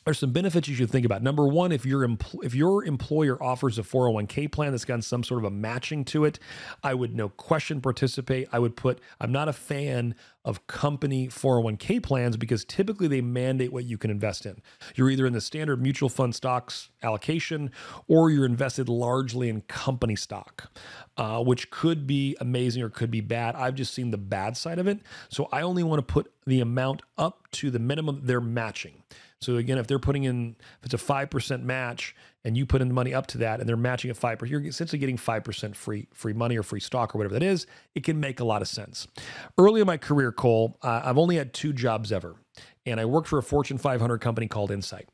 there's 0.07 0.19
some 0.19 0.31
benefits 0.31 0.69
you 0.69 0.75
should 0.75 0.89
think 0.89 1.05
about. 1.05 1.21
Number 1.21 1.45
one, 1.45 1.73
if 1.73 1.85
your 1.85 2.07
empl- 2.07 2.41
if 2.41 2.55
your 2.55 2.85
employer 2.85 3.41
offers 3.43 3.77
a 3.77 3.83
401k 3.83 4.49
plan 4.49 4.71
that's 4.71 4.85
got 4.85 5.03
some 5.03 5.21
sort 5.21 5.43
of 5.43 5.51
a 5.51 5.53
matching 5.53 6.05
to 6.05 6.23
it, 6.23 6.39
I 6.81 6.93
would 6.93 7.13
no 7.13 7.27
question 7.27 7.81
participate. 7.81 8.47
I 8.53 8.59
would 8.59 8.77
put. 8.77 9.01
I'm 9.19 9.33
not 9.33 9.49
a 9.49 9.53
fan 9.53 10.15
of 10.45 10.65
company 10.65 11.27
401k 11.27 12.01
plans 12.01 12.37
because 12.37 12.63
typically 12.63 13.09
they 13.09 13.19
mandate 13.19 13.73
what 13.73 13.83
you 13.83 13.97
can 13.97 14.09
invest 14.09 14.45
in. 14.45 14.61
You're 14.95 15.09
either 15.09 15.25
in 15.25 15.33
the 15.33 15.41
standard 15.41 15.81
mutual 15.81 16.07
fund 16.07 16.33
stocks 16.33 16.89
allocation 17.03 17.69
or 18.07 18.29
you're 18.29 18.45
invested 18.45 18.87
largely 18.87 19.49
in 19.49 19.59
company 19.63 20.15
stock, 20.15 20.71
uh, 21.17 21.43
which 21.43 21.69
could 21.69 22.07
be 22.07 22.37
amazing 22.39 22.81
or 22.81 22.89
could 22.89 23.11
be 23.11 23.19
bad. 23.19 23.55
I've 23.55 23.75
just 23.75 23.93
seen 23.93 24.11
the 24.11 24.17
bad 24.17 24.55
side 24.55 24.79
of 24.79 24.87
it. 24.87 25.01
So 25.27 25.49
I 25.51 25.63
only 25.63 25.83
want 25.83 25.99
to 25.99 26.13
put 26.13 26.31
the 26.45 26.61
amount 26.61 27.01
up 27.17 27.51
to 27.51 27.69
the 27.69 27.79
minimum 27.79 28.21
they're 28.23 28.39
matching. 28.39 29.03
So 29.41 29.57
again, 29.57 29.77
if 29.77 29.87
they're 29.87 29.99
putting 29.99 30.23
in, 30.23 30.55
if 30.79 30.85
it's 30.85 30.93
a 30.93 30.97
five 30.97 31.29
percent 31.29 31.63
match, 31.63 32.15
and 32.43 32.57
you 32.57 32.65
put 32.65 32.81
in 32.81 32.87
the 32.87 32.93
money 32.93 33.13
up 33.13 33.27
to 33.27 33.37
that, 33.39 33.59
and 33.59 33.69
they're 33.69 33.77
matching 33.77 34.09
at 34.09 34.17
five 34.17 34.39
percent, 34.39 34.51
you're 34.51 34.69
essentially 34.69 34.99
getting 34.99 35.17
five 35.17 35.43
percent 35.43 35.75
free 35.75 36.07
free 36.13 36.33
money 36.33 36.57
or 36.57 36.63
free 36.63 36.79
stock 36.79 37.13
or 37.13 37.19
whatever 37.19 37.35
that 37.35 37.43
is. 37.43 37.67
It 37.93 38.03
can 38.03 38.19
make 38.19 38.39
a 38.39 38.45
lot 38.45 38.61
of 38.61 38.67
sense. 38.67 39.07
Early 39.57 39.81
in 39.81 39.87
my 39.87 39.97
career, 39.97 40.31
Cole, 40.31 40.77
uh, 40.81 41.01
I've 41.03 41.17
only 41.17 41.35
had 41.35 41.53
two 41.53 41.71
jobs 41.71 42.11
ever, 42.11 42.35
and 42.85 42.99
I 42.99 43.05
worked 43.05 43.27
for 43.27 43.37
a 43.37 43.43
Fortune 43.43 43.77
500 43.77 44.19
company 44.19 44.47
called 44.47 44.71
Insight. 44.71 45.07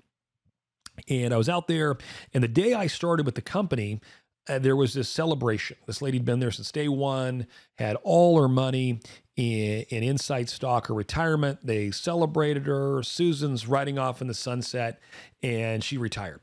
And 1.10 1.34
I 1.34 1.38
was 1.38 1.50
out 1.50 1.68
there, 1.68 1.98
and 2.34 2.44
the 2.44 2.48
day 2.48 2.74
I 2.74 2.88
started 2.88 3.26
with 3.26 3.36
the 3.36 3.42
company, 3.42 4.00
uh, 4.50 4.60
there 4.60 4.76
was 4.76 4.94
this 4.94 5.10
celebration. 5.10 5.78
This 5.88 6.02
lady'd 6.02 6.26
been 6.26 6.40
there 6.40 6.52
since 6.52 6.72
day 6.72 6.88
one, 6.88 7.48
had 7.76 7.96
all 8.04 8.40
her 8.42 8.48
money 8.48 9.00
in, 9.36 9.86
in 9.90 10.04
Insight 10.04 10.50
stock 10.50 10.90
or 10.90 10.94
retirement. 10.94 11.60
They 11.64 11.92
celebrated 11.92 12.66
her. 12.66 13.02
Susan's 13.04 13.68
riding 13.68 13.98
off 13.98 14.22
in 14.22 14.28
the 14.28 14.34
sunset, 14.34 15.00
and 15.42 15.84
she 15.84 15.98
retired. 15.98 16.42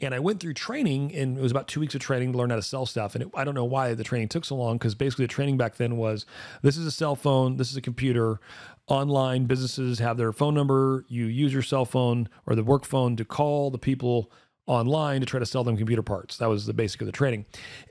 And 0.00 0.14
I 0.14 0.18
went 0.18 0.40
through 0.40 0.54
training, 0.54 1.14
and 1.14 1.38
it 1.38 1.40
was 1.40 1.52
about 1.52 1.68
two 1.68 1.80
weeks 1.80 1.94
of 1.94 2.00
training 2.00 2.32
to 2.32 2.38
learn 2.38 2.50
how 2.50 2.56
to 2.56 2.62
sell 2.62 2.84
stuff. 2.84 3.14
And 3.14 3.24
it, 3.24 3.30
I 3.34 3.44
don't 3.44 3.54
know 3.54 3.64
why 3.64 3.94
the 3.94 4.04
training 4.04 4.28
took 4.28 4.44
so 4.44 4.56
long, 4.56 4.76
because 4.76 4.94
basically 4.94 5.24
the 5.24 5.32
training 5.32 5.56
back 5.56 5.76
then 5.76 5.96
was 5.96 6.26
this 6.62 6.76
is 6.76 6.86
a 6.86 6.90
cell 6.90 7.16
phone, 7.16 7.56
this 7.56 7.70
is 7.70 7.76
a 7.76 7.82
computer. 7.82 8.40
Online 8.88 9.46
businesses 9.46 9.98
have 9.98 10.16
their 10.16 10.32
phone 10.32 10.54
number. 10.54 11.04
You 11.08 11.26
use 11.26 11.52
your 11.52 11.62
cell 11.62 11.84
phone 11.84 12.28
or 12.46 12.54
the 12.54 12.62
work 12.62 12.84
phone 12.84 13.16
to 13.16 13.24
call 13.24 13.70
the 13.70 13.78
people 13.78 14.30
online 14.66 15.20
to 15.20 15.26
try 15.26 15.38
to 15.38 15.46
sell 15.46 15.64
them 15.64 15.76
computer 15.76 16.02
parts. 16.02 16.38
That 16.38 16.48
was 16.48 16.66
the 16.66 16.74
basic 16.74 17.00
of 17.00 17.06
the 17.06 17.12
training. 17.12 17.46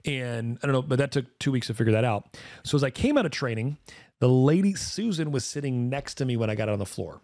And 0.06 0.60
I 0.62 0.68
don't 0.68 0.74
know, 0.74 0.82
but 0.82 0.98
that 1.00 1.12
took 1.12 1.26
two 1.40 1.52
weeks 1.52 1.68
to 1.68 1.74
figure 1.74 1.94
that 1.94 2.04
out. 2.04 2.38
So 2.64 2.76
as 2.76 2.84
I 2.84 2.90
came 2.90 3.18
out 3.18 3.26
of 3.26 3.32
training, 3.32 3.78
the 4.20 4.30
lady 4.30 4.74
Susan 4.76 5.32
was 5.32 5.46
sitting 5.46 5.90
next 5.90 6.16
to 6.16 6.26
me 6.26 6.38
when 6.38 6.50
I 6.50 6.56
got 6.56 6.70
on 6.70 6.80
the 6.80 6.86
floor. 6.86 7.22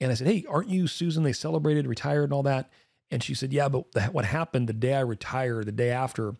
And 0.00 0.10
I 0.10 0.14
said, 0.14 0.26
Hey, 0.26 0.44
aren't 0.48 0.68
you 0.68 0.86
Susan? 0.86 1.22
They 1.22 1.32
celebrated, 1.32 1.86
retired, 1.86 2.24
and 2.24 2.32
all 2.32 2.44
that. 2.44 2.70
And 3.10 3.22
she 3.22 3.34
said, 3.34 3.52
Yeah, 3.52 3.68
but 3.68 3.84
what 4.12 4.24
happened 4.24 4.68
the 4.68 4.72
day 4.72 4.94
I 4.94 5.00
retired, 5.00 5.66
the 5.66 5.72
day 5.72 5.90
after, 5.90 6.34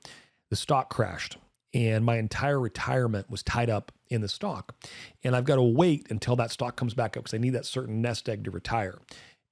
the 0.51 0.57
stock 0.57 0.91
crashed. 0.91 1.39
And 1.75 2.05
my 2.05 2.17
entire 2.17 2.59
retirement 2.59 3.29
was 3.29 3.43
tied 3.43 3.69
up 3.69 3.93
in 4.09 4.23
the 4.23 4.29
stock. 4.29 4.75
And 5.23 5.37
I've 5.37 5.45
got 5.45 5.57
to 5.57 5.63
wait 5.63 6.07
until 6.11 6.35
that 6.37 6.51
stock 6.51 6.77
comes 6.77 6.95
back 6.95 7.17
up 7.17 7.25
because 7.25 7.35
I 7.35 7.39
need 7.39 7.51
that 7.51 7.67
certain 7.67 8.01
nest 8.01 8.29
egg 8.29 8.45
to 8.45 8.51
retire. 8.51 8.99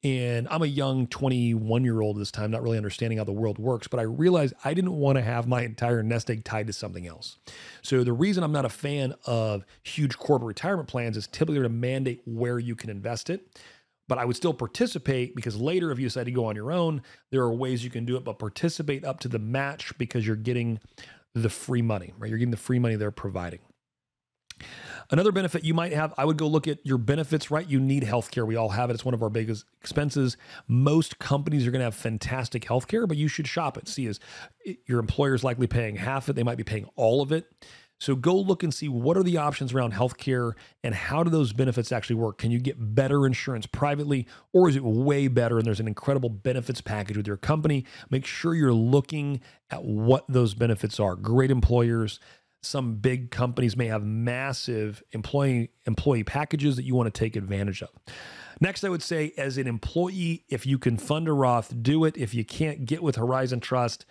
And 0.07 0.47
I'm 0.53 0.63
a 0.63 0.67
young 0.67 1.09
21 1.09 1.83
year 1.83 2.01
old 2.01 2.17
this 2.17 2.31
time, 2.31 2.53
not 2.53 2.63
really 2.63 2.77
understanding 2.77 3.19
how 3.19 3.25
the 3.25 3.33
world 3.33 3.59
works, 3.59 3.89
but 3.89 3.99
I 3.99 4.05
realized 4.05 4.55
I 4.65 4.73
didn't 4.73 4.93
want 4.93 5.19
to 5.19 5.23
have 5.23 5.49
my 5.49 5.63
entire 5.63 6.01
nest 6.05 6.31
egg 6.31 6.45
tied 6.45 6.69
to 6.69 6.73
something 6.73 7.09
else. 7.09 7.39
So 7.83 8.05
the 8.05 8.13
reason 8.13 8.45
I'm 8.45 8.53
not 8.53 8.65
a 8.65 8.69
fan 8.69 9.15
of 9.25 9.65
huge 9.83 10.17
corporate 10.17 10.47
retirement 10.47 10.89
plans 10.89 11.17
is 11.17 11.27
typically 11.27 11.61
to 11.61 11.69
mandate 11.69 12.23
where 12.25 12.61
you 12.61 12.77
can 12.77 12.89
invest 12.89 13.31
it. 13.31 13.59
But 14.07 14.19
I 14.19 14.25
would 14.25 14.37
still 14.37 14.55
participate 14.55 15.35
because 15.35 15.57
later, 15.57 15.91
if 15.91 15.99
you 15.99 16.07
decide 16.07 16.27
to 16.27 16.31
go 16.31 16.45
on 16.45 16.55
your 16.55 16.71
own, 16.71 17.03
there 17.33 17.41
are 17.41 17.53
ways 17.53 17.83
you 17.83 17.91
can 17.91 18.05
do 18.05 18.17
it, 18.17 18.23
but 18.23 18.39
participate 18.39 19.05
up 19.05 19.19
to 19.21 19.29
the 19.29 19.41
match 19.41 19.93
because 19.99 20.25
you're 20.25 20.37
getting 20.37 20.79
the 21.35 21.51
free 21.51 21.83
money, 21.83 22.15
right? 22.17 22.29
You're 22.29 22.39
getting 22.39 22.53
the 22.53 22.57
free 22.57 22.79
money 22.79 22.95
they're 22.95 23.11
providing. 23.11 23.59
Another 25.11 25.33
benefit 25.33 25.65
you 25.65 25.75
might 25.75 25.93
have, 25.93 26.13
I 26.19 26.25
would 26.25 26.37
go 26.37 26.47
look 26.47 26.67
at 26.67 26.79
your 26.85 26.99
benefits, 26.99 27.51
right? 27.51 27.69
You 27.69 27.81
need 27.81 28.03
healthcare. 28.03 28.47
We 28.47 28.57
all 28.57 28.71
have 28.71 28.91
it. 28.91 28.95
It's 28.95 29.05
one 29.05 29.15
of 29.15 29.23
our 29.23 29.31
biggest 29.31 29.65
expenses. 29.81 30.37
Most 30.67 31.19
companies 31.19 31.67
are 31.67 31.71
going 31.71 31.81
to 31.81 31.85
have 31.85 31.95
fantastic 31.95 32.65
healthcare, 32.65 33.07
but 33.07 33.17
you 33.17 33.29
should 33.29 33.47
shop 33.47 33.77
it. 33.77 33.89
See, 33.89 34.07
is 34.07 34.21
eh, 34.67 34.75
your 34.87 34.99
employer 34.99 35.35
is 35.35 35.45
likely 35.45 35.67
paying 35.67 35.97
half 35.97 36.29
it, 36.29 36.35
they 36.35 36.43
might 36.43 36.59
be 36.59 36.65
paying 36.65 36.89
all 36.97 37.23
of 37.23 37.33
it. 37.33 37.47
So 37.99 38.15
go 38.15 38.37
look 38.37 38.63
and 38.63 38.75
see 38.75 38.89
what 38.89 39.17
are 39.17 39.23
the 39.23 39.39
options 39.39 39.73
around 39.73 39.95
healthcare 39.95 40.53
and 40.85 40.95
how 40.95 41.23
do 41.23 41.31
those 41.31 41.55
benefits 41.55 41.93
actually 41.93 42.17
work? 42.17 42.37
Can 42.37 42.51
you 42.51 42.59
get 42.59 42.95
better 42.95 43.27
insurance 43.27 43.67
privately 43.67 44.27
or 44.53 44.69
is 44.69 44.77
it 44.77 44.85
way 44.85 45.29
better 45.29 45.57
and 45.57 45.67
there's 45.67 45.81
an 45.81 45.89
incredible 45.89 46.29
benefits 46.29 46.83
package 46.83 47.17
with 47.17 47.27
your 47.27 47.39
company? 47.39 47.87
Make 48.11 48.27
sure 48.27 48.55
you're 48.55 48.73
looking 48.73 49.41
at 49.71 49.83
what 49.83 50.27
those 50.29 50.53
benefits 50.55 51.01
are. 51.01 51.17
Great 51.17 51.51
employers 51.51 52.21
some 52.67 52.97
big 52.97 53.31
companies 53.31 53.77
may 53.77 53.87
have 53.87 54.05
massive 54.05 55.03
employee 55.13 55.71
employee 55.87 56.25
packages 56.25 56.77
that 56.77 56.85
you 56.85 56.95
want 56.95 57.13
to 57.13 57.19
take 57.19 57.37
advantage 57.37 57.83
of. 57.83 57.91
Next, 58.59 58.85
I 58.85 58.89
would 58.89 59.03
say 59.03 59.35
as 59.37 59.59
an 59.59 59.67
employee, 59.67 60.45
if 60.49 60.65
you 60.65 60.79
can 60.79 60.97
fund 60.97 61.29
a 61.29 61.33
Roth, 61.33 61.75
do 61.83 62.05
it. 62.05 62.17
If 62.17 62.33
you 62.33 62.43
can't 62.43 62.87
get 62.87 63.03
with 63.03 63.17
Horizon 63.17 63.61
Trust, 63.61 64.07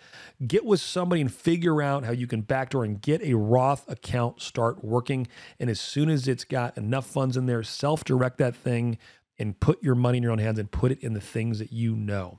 get 0.46 0.64
with 0.64 0.80
somebody 0.80 1.20
and 1.20 1.32
figure 1.32 1.82
out 1.82 2.04
how 2.04 2.12
you 2.12 2.28
can 2.28 2.42
backdoor 2.42 2.84
and 2.84 3.00
get 3.00 3.22
a 3.22 3.34
Roth 3.34 3.88
account 3.88 4.40
start 4.40 4.84
working. 4.84 5.26
And 5.58 5.68
as 5.68 5.80
soon 5.80 6.08
as 6.08 6.28
it's 6.28 6.44
got 6.44 6.78
enough 6.78 7.06
funds 7.06 7.36
in 7.36 7.46
there, 7.46 7.64
self 7.64 8.04
direct 8.04 8.38
that 8.38 8.54
thing 8.54 8.98
and 9.36 9.58
put 9.58 9.82
your 9.82 9.96
money 9.96 10.18
in 10.18 10.22
your 10.22 10.32
own 10.32 10.38
hands 10.38 10.60
and 10.60 10.70
put 10.70 10.92
it 10.92 11.00
in 11.00 11.12
the 11.12 11.20
things 11.20 11.58
that 11.58 11.72
you 11.72 11.96
know. 11.96 12.38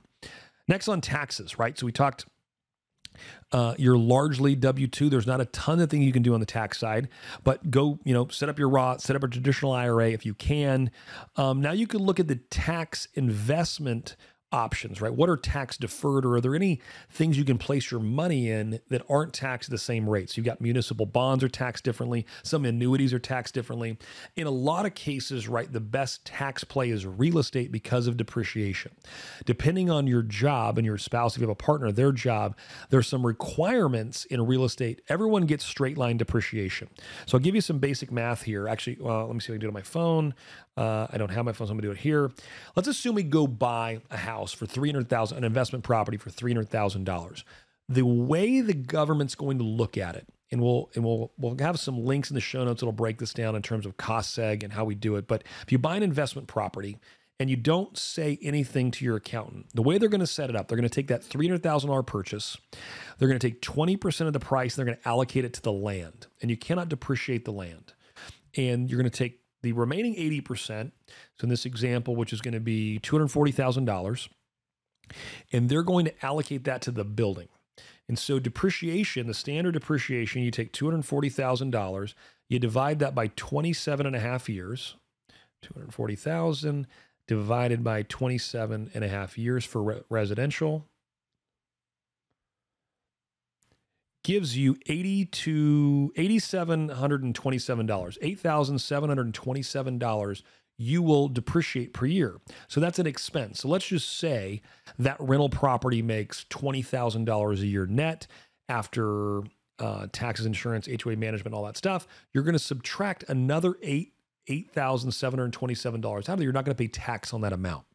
Next 0.66 0.88
on 0.88 1.00
taxes, 1.00 1.58
right? 1.58 1.78
So 1.78 1.86
we 1.86 1.92
talked 1.92 2.26
uh, 3.52 3.74
you're 3.78 3.98
largely 3.98 4.54
W 4.54 4.86
two. 4.86 5.08
There's 5.08 5.26
not 5.26 5.40
a 5.40 5.46
ton 5.46 5.80
of 5.80 5.90
things 5.90 6.04
you 6.04 6.12
can 6.12 6.22
do 6.22 6.34
on 6.34 6.40
the 6.40 6.46
tax 6.46 6.78
side, 6.78 7.08
but 7.44 7.70
go, 7.70 7.98
you 8.04 8.12
know, 8.12 8.28
set 8.28 8.48
up 8.48 8.58
your 8.58 8.68
Roth, 8.68 9.00
set 9.00 9.16
up 9.16 9.22
a 9.22 9.28
traditional 9.28 9.72
IRA 9.72 10.10
if 10.10 10.26
you 10.26 10.34
can. 10.34 10.90
Um, 11.36 11.60
now 11.60 11.72
you 11.72 11.86
can 11.86 12.00
look 12.00 12.20
at 12.20 12.28
the 12.28 12.36
tax 12.36 13.08
investment 13.14 14.16
options, 14.52 15.00
right? 15.00 15.12
What 15.12 15.28
are 15.28 15.36
tax 15.36 15.76
deferred, 15.76 16.24
or 16.24 16.36
are 16.36 16.40
there 16.40 16.54
any 16.54 16.80
things 17.10 17.36
you 17.36 17.44
can 17.44 17.58
place 17.58 17.90
your 17.90 18.00
money 18.00 18.50
in 18.50 18.80
that 18.88 19.02
aren't 19.08 19.32
taxed 19.32 19.68
at 19.68 19.70
the 19.70 19.78
same 19.78 20.08
rates? 20.08 20.36
You've 20.36 20.46
got 20.46 20.60
municipal 20.60 21.06
bonds 21.06 21.44
are 21.44 21.48
taxed 21.48 21.84
differently, 21.84 22.26
some 22.42 22.64
annuities 22.64 23.12
are 23.12 23.18
taxed 23.18 23.54
differently. 23.54 23.98
In 24.36 24.46
a 24.46 24.50
lot 24.50 24.86
of 24.86 24.94
cases, 24.94 25.48
right, 25.48 25.70
the 25.72 25.80
best 25.80 26.24
tax 26.24 26.64
play 26.64 26.90
is 26.90 27.06
real 27.06 27.38
estate 27.38 27.70
because 27.70 28.06
of 28.06 28.16
depreciation. 28.16 28.92
Depending 29.44 29.90
on 29.90 30.06
your 30.06 30.22
job 30.22 30.78
and 30.78 30.86
your 30.86 30.98
spouse, 30.98 31.34
if 31.34 31.40
you 31.40 31.46
have 31.46 31.52
a 31.52 31.54
partner, 31.54 31.92
their 31.92 32.12
job, 32.12 32.56
there's 32.90 33.06
some 33.06 33.26
requirements 33.26 34.24
in 34.26 34.44
real 34.46 34.64
estate. 34.64 35.02
Everyone 35.08 35.46
gets 35.46 35.64
straight 35.64 35.98
line 35.98 36.16
depreciation. 36.16 36.88
So 37.26 37.36
I'll 37.36 37.42
give 37.42 37.54
you 37.54 37.60
some 37.60 37.78
basic 37.78 38.10
math 38.10 38.42
here. 38.42 38.68
Actually, 38.68 38.98
well, 39.00 39.26
let 39.26 39.34
me 39.34 39.40
see 39.40 39.46
if 39.46 39.50
I 39.50 39.54
can 39.54 39.60
do 39.60 39.66
it 39.66 39.70
on 39.70 39.74
my 39.74 39.82
phone. 39.82 40.34
Uh, 40.78 41.08
I 41.10 41.18
don't 41.18 41.30
have 41.30 41.44
my 41.44 41.52
phone, 41.52 41.66
so 41.66 41.72
I'm 41.72 41.76
gonna 41.78 41.88
do 41.88 41.90
it 41.90 41.98
here. 41.98 42.30
Let's 42.76 42.86
assume 42.86 43.16
we 43.16 43.24
go 43.24 43.48
buy 43.48 44.00
a 44.12 44.16
house 44.16 44.52
for 44.52 44.64
three 44.64 44.88
hundred 44.90 45.08
thousand, 45.08 45.38
an 45.38 45.44
investment 45.44 45.84
property 45.84 46.16
for 46.18 46.30
three 46.30 46.52
hundred 46.52 46.68
thousand 46.68 47.02
dollars. 47.02 47.44
The 47.88 48.06
way 48.06 48.60
the 48.60 48.74
government's 48.74 49.34
going 49.34 49.58
to 49.58 49.64
look 49.64 49.98
at 49.98 50.14
it, 50.14 50.28
and 50.52 50.60
we'll 50.62 50.88
and 50.94 51.04
we'll 51.04 51.32
we'll 51.36 51.56
have 51.58 51.80
some 51.80 52.04
links 52.04 52.30
in 52.30 52.34
the 52.34 52.40
show 52.40 52.64
notes 52.64 52.80
that'll 52.80 52.92
break 52.92 53.18
this 53.18 53.34
down 53.34 53.56
in 53.56 53.62
terms 53.62 53.86
of 53.86 53.96
cost 53.96 54.38
seg 54.38 54.62
and 54.62 54.72
how 54.72 54.84
we 54.84 54.94
do 54.94 55.16
it. 55.16 55.26
But 55.26 55.42
if 55.64 55.72
you 55.72 55.78
buy 55.78 55.96
an 55.96 56.04
investment 56.04 56.46
property 56.46 56.98
and 57.40 57.50
you 57.50 57.56
don't 57.56 57.98
say 57.98 58.38
anything 58.40 58.92
to 58.92 59.04
your 59.04 59.16
accountant, 59.16 59.66
the 59.74 59.82
way 59.82 59.98
they're 59.98 60.08
going 60.08 60.20
to 60.20 60.28
set 60.28 60.48
it 60.48 60.54
up, 60.54 60.68
they're 60.68 60.76
going 60.78 60.88
to 60.88 60.94
take 60.94 61.08
that 61.08 61.24
three 61.24 61.48
hundred 61.48 61.64
thousand 61.64 61.88
dollar 61.90 62.04
purchase, 62.04 62.56
they're 63.18 63.28
going 63.28 63.40
to 63.40 63.48
take 63.48 63.62
twenty 63.62 63.96
percent 63.96 64.28
of 64.28 64.32
the 64.32 64.38
price, 64.38 64.78
and 64.78 64.86
they're 64.86 64.94
going 64.94 65.02
to 65.02 65.08
allocate 65.08 65.44
it 65.44 65.54
to 65.54 65.62
the 65.62 65.72
land, 65.72 66.28
and 66.40 66.52
you 66.52 66.56
cannot 66.56 66.88
depreciate 66.88 67.44
the 67.44 67.52
land, 67.52 67.94
and 68.56 68.88
you're 68.88 69.00
going 69.00 69.10
to 69.10 69.18
take 69.18 69.40
the 69.62 69.72
remaining 69.72 70.14
80%, 70.14 70.92
so 71.06 71.44
in 71.44 71.48
this 71.48 71.66
example, 71.66 72.16
which 72.16 72.32
is 72.32 72.40
going 72.40 72.54
to 72.54 72.60
be 72.60 73.00
$240,000, 73.02 74.28
and 75.52 75.68
they're 75.68 75.82
going 75.82 76.04
to 76.06 76.24
allocate 76.24 76.64
that 76.64 76.82
to 76.82 76.90
the 76.90 77.04
building. 77.04 77.48
And 78.08 78.18
so 78.18 78.38
depreciation, 78.38 79.26
the 79.26 79.34
standard 79.34 79.72
depreciation, 79.72 80.42
you 80.42 80.50
take 80.50 80.72
$240,000, 80.72 82.14
you 82.48 82.58
divide 82.58 82.98
that 83.00 83.14
by 83.14 83.28
27 83.28 84.06
and 84.06 84.16
a 84.16 84.20
half 84.20 84.48
years, 84.48 84.96
240,000 85.62 86.86
divided 87.26 87.84
by 87.84 88.02
27 88.02 88.90
and 88.94 89.04
a 89.04 89.08
half 89.08 89.36
years 89.36 89.64
for 89.64 89.82
re- 89.82 90.00
residential 90.08 90.86
gives 94.17 94.17
you 94.17 94.17
eighty 94.17 94.17
to 94.17 94.17
eighty 94.17 94.17
seven 94.17 94.17
hundred 94.17 94.17
and 94.17 94.17
twenty 94.17 94.17
seven 94.17 94.17
dollars, 94.17 94.17
eight 94.17 94.17
thousand 94.17 94.17
seven 94.17 94.17
hundred 99.08 99.26
and 99.26 99.34
twenty 99.34 99.62
seven 99.62 99.98
dollars. 99.98 100.42
You 100.80 101.02
will 101.02 101.28
depreciate 101.28 101.92
per 101.92 102.06
year, 102.06 102.40
so 102.68 102.80
that's 102.80 103.00
an 103.00 103.06
expense. 103.06 103.60
So 103.60 103.68
let's 103.68 103.86
just 103.86 104.18
say 104.18 104.62
that 104.98 105.16
rental 105.18 105.48
property 105.48 106.02
makes 106.02 106.44
twenty 106.50 106.82
thousand 106.82 107.24
dollars 107.24 107.62
a 107.62 107.66
year 107.66 107.86
net 107.86 108.26
after 108.68 109.42
uh, 109.80 110.06
taxes, 110.12 110.46
insurance, 110.46 110.88
HOA 111.02 111.16
management, 111.16 111.54
all 111.54 111.64
that 111.64 111.76
stuff. 111.76 112.06
You're 112.32 112.44
going 112.44 112.52
to 112.52 112.60
subtract 112.60 113.24
another 113.28 113.76
eight 113.82 114.12
eight 114.46 114.70
thousand 114.70 115.10
seven 115.12 115.38
hundred 115.38 115.52
twenty 115.52 115.74
seven 115.74 116.00
dollars 116.00 116.28
out 116.28 116.34
of 116.34 116.38
there. 116.38 116.44
You're 116.44 116.52
not 116.52 116.64
going 116.64 116.76
to 116.76 116.80
pay 116.80 116.88
tax 116.88 117.34
on 117.34 117.40
that 117.40 117.52
amount. 117.52 117.87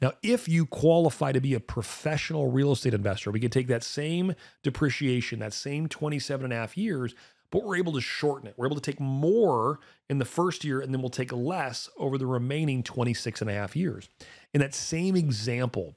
Now, 0.00 0.12
if 0.22 0.48
you 0.48 0.66
qualify 0.66 1.32
to 1.32 1.40
be 1.40 1.54
a 1.54 1.60
professional 1.60 2.50
real 2.50 2.72
estate 2.72 2.94
investor, 2.94 3.30
we 3.30 3.40
can 3.40 3.50
take 3.50 3.68
that 3.68 3.84
same 3.84 4.34
depreciation, 4.62 5.38
that 5.40 5.52
same 5.52 5.88
27 5.88 6.44
and 6.44 6.52
a 6.52 6.56
half 6.56 6.76
years, 6.76 7.14
but 7.50 7.64
we're 7.64 7.76
able 7.76 7.92
to 7.92 8.00
shorten 8.00 8.48
it. 8.48 8.54
We're 8.56 8.66
able 8.66 8.76
to 8.76 8.82
take 8.82 8.98
more 8.98 9.78
in 10.08 10.18
the 10.18 10.24
first 10.24 10.64
year 10.64 10.80
and 10.80 10.92
then 10.92 11.00
we'll 11.00 11.10
take 11.10 11.32
less 11.32 11.88
over 11.98 12.18
the 12.18 12.26
remaining 12.26 12.82
26 12.82 13.42
and 13.42 13.50
a 13.50 13.54
half 13.54 13.76
years. 13.76 14.08
In 14.54 14.60
that 14.60 14.74
same 14.74 15.16
example, 15.16 15.94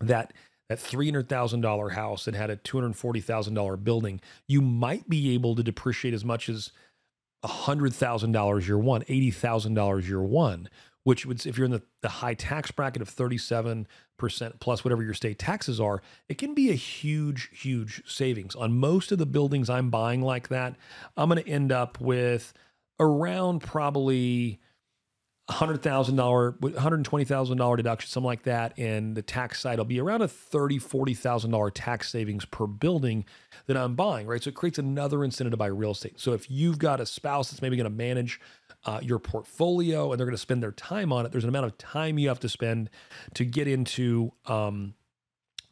that 0.00 0.32
that 0.68 0.78
$300,000 0.78 1.92
house 1.92 2.26
that 2.26 2.34
had 2.34 2.50
a 2.50 2.56
$240,000 2.56 3.84
building, 3.84 4.20
you 4.46 4.60
might 4.60 5.08
be 5.08 5.32
able 5.32 5.56
to 5.56 5.62
depreciate 5.62 6.12
as 6.12 6.26
much 6.26 6.48
as 6.48 6.72
$100,000 7.44 8.66
year 8.66 8.78
one, 8.78 9.02
$80,000 9.02 10.08
year 10.08 10.22
one, 10.22 10.68
which 11.04 11.24
would, 11.24 11.44
if 11.46 11.56
you're 11.56 11.64
in 11.64 11.70
the, 11.70 11.82
the 12.02 12.08
high 12.08 12.34
tax 12.34 12.70
bracket 12.70 13.02
of 13.02 13.14
37% 13.14 13.86
plus 14.60 14.84
whatever 14.84 15.02
your 15.02 15.14
state 15.14 15.38
taxes 15.38 15.80
are, 15.80 16.02
it 16.28 16.38
can 16.38 16.54
be 16.54 16.70
a 16.70 16.74
huge, 16.74 17.50
huge 17.52 18.02
savings. 18.06 18.54
On 18.54 18.76
most 18.76 19.12
of 19.12 19.18
the 19.18 19.26
buildings 19.26 19.70
I'm 19.70 19.90
buying 19.90 20.22
like 20.22 20.48
that, 20.48 20.74
I'm 21.16 21.28
going 21.28 21.42
to 21.42 21.48
end 21.48 21.72
up 21.72 22.00
with 22.00 22.52
around 23.00 23.60
probably 23.60 24.60
$100,000, 25.50 26.58
$120,000 26.58 27.76
deduction, 27.76 28.10
something 28.10 28.26
like 28.26 28.42
that. 28.42 28.78
And 28.78 29.16
the 29.16 29.22
tax 29.22 29.60
side 29.60 29.78
will 29.78 29.86
be 29.86 30.00
around 30.00 30.20
a 30.20 30.28
$30,000, 30.28 31.16
$40,000 31.16 31.70
tax 31.74 32.10
savings 32.10 32.44
per 32.44 32.66
building 32.66 33.24
that 33.66 33.76
I'm 33.76 33.94
buying, 33.94 34.26
right? 34.26 34.42
So 34.42 34.48
it 34.48 34.54
creates 34.54 34.78
another 34.78 35.24
incentive 35.24 35.52
to 35.52 35.56
buy 35.56 35.66
real 35.66 35.92
estate. 35.92 36.20
So 36.20 36.34
if 36.34 36.50
you've 36.50 36.78
got 36.78 37.00
a 37.00 37.06
spouse 37.06 37.50
that's 37.50 37.62
maybe 37.62 37.76
going 37.76 37.90
to 37.90 37.96
manage 37.96 38.40
uh, 38.88 39.00
your 39.02 39.18
portfolio 39.18 40.10
and 40.10 40.18
they're 40.18 40.26
going 40.26 40.34
to 40.34 40.38
spend 40.40 40.62
their 40.62 40.72
time 40.72 41.12
on 41.12 41.26
it, 41.26 41.30
there's 41.30 41.44
an 41.44 41.50
amount 41.50 41.66
of 41.66 41.76
time 41.76 42.18
you 42.18 42.28
have 42.28 42.40
to 42.40 42.48
spend 42.48 42.88
to 43.34 43.44
get 43.44 43.68
into 43.68 44.32
um, 44.46 44.94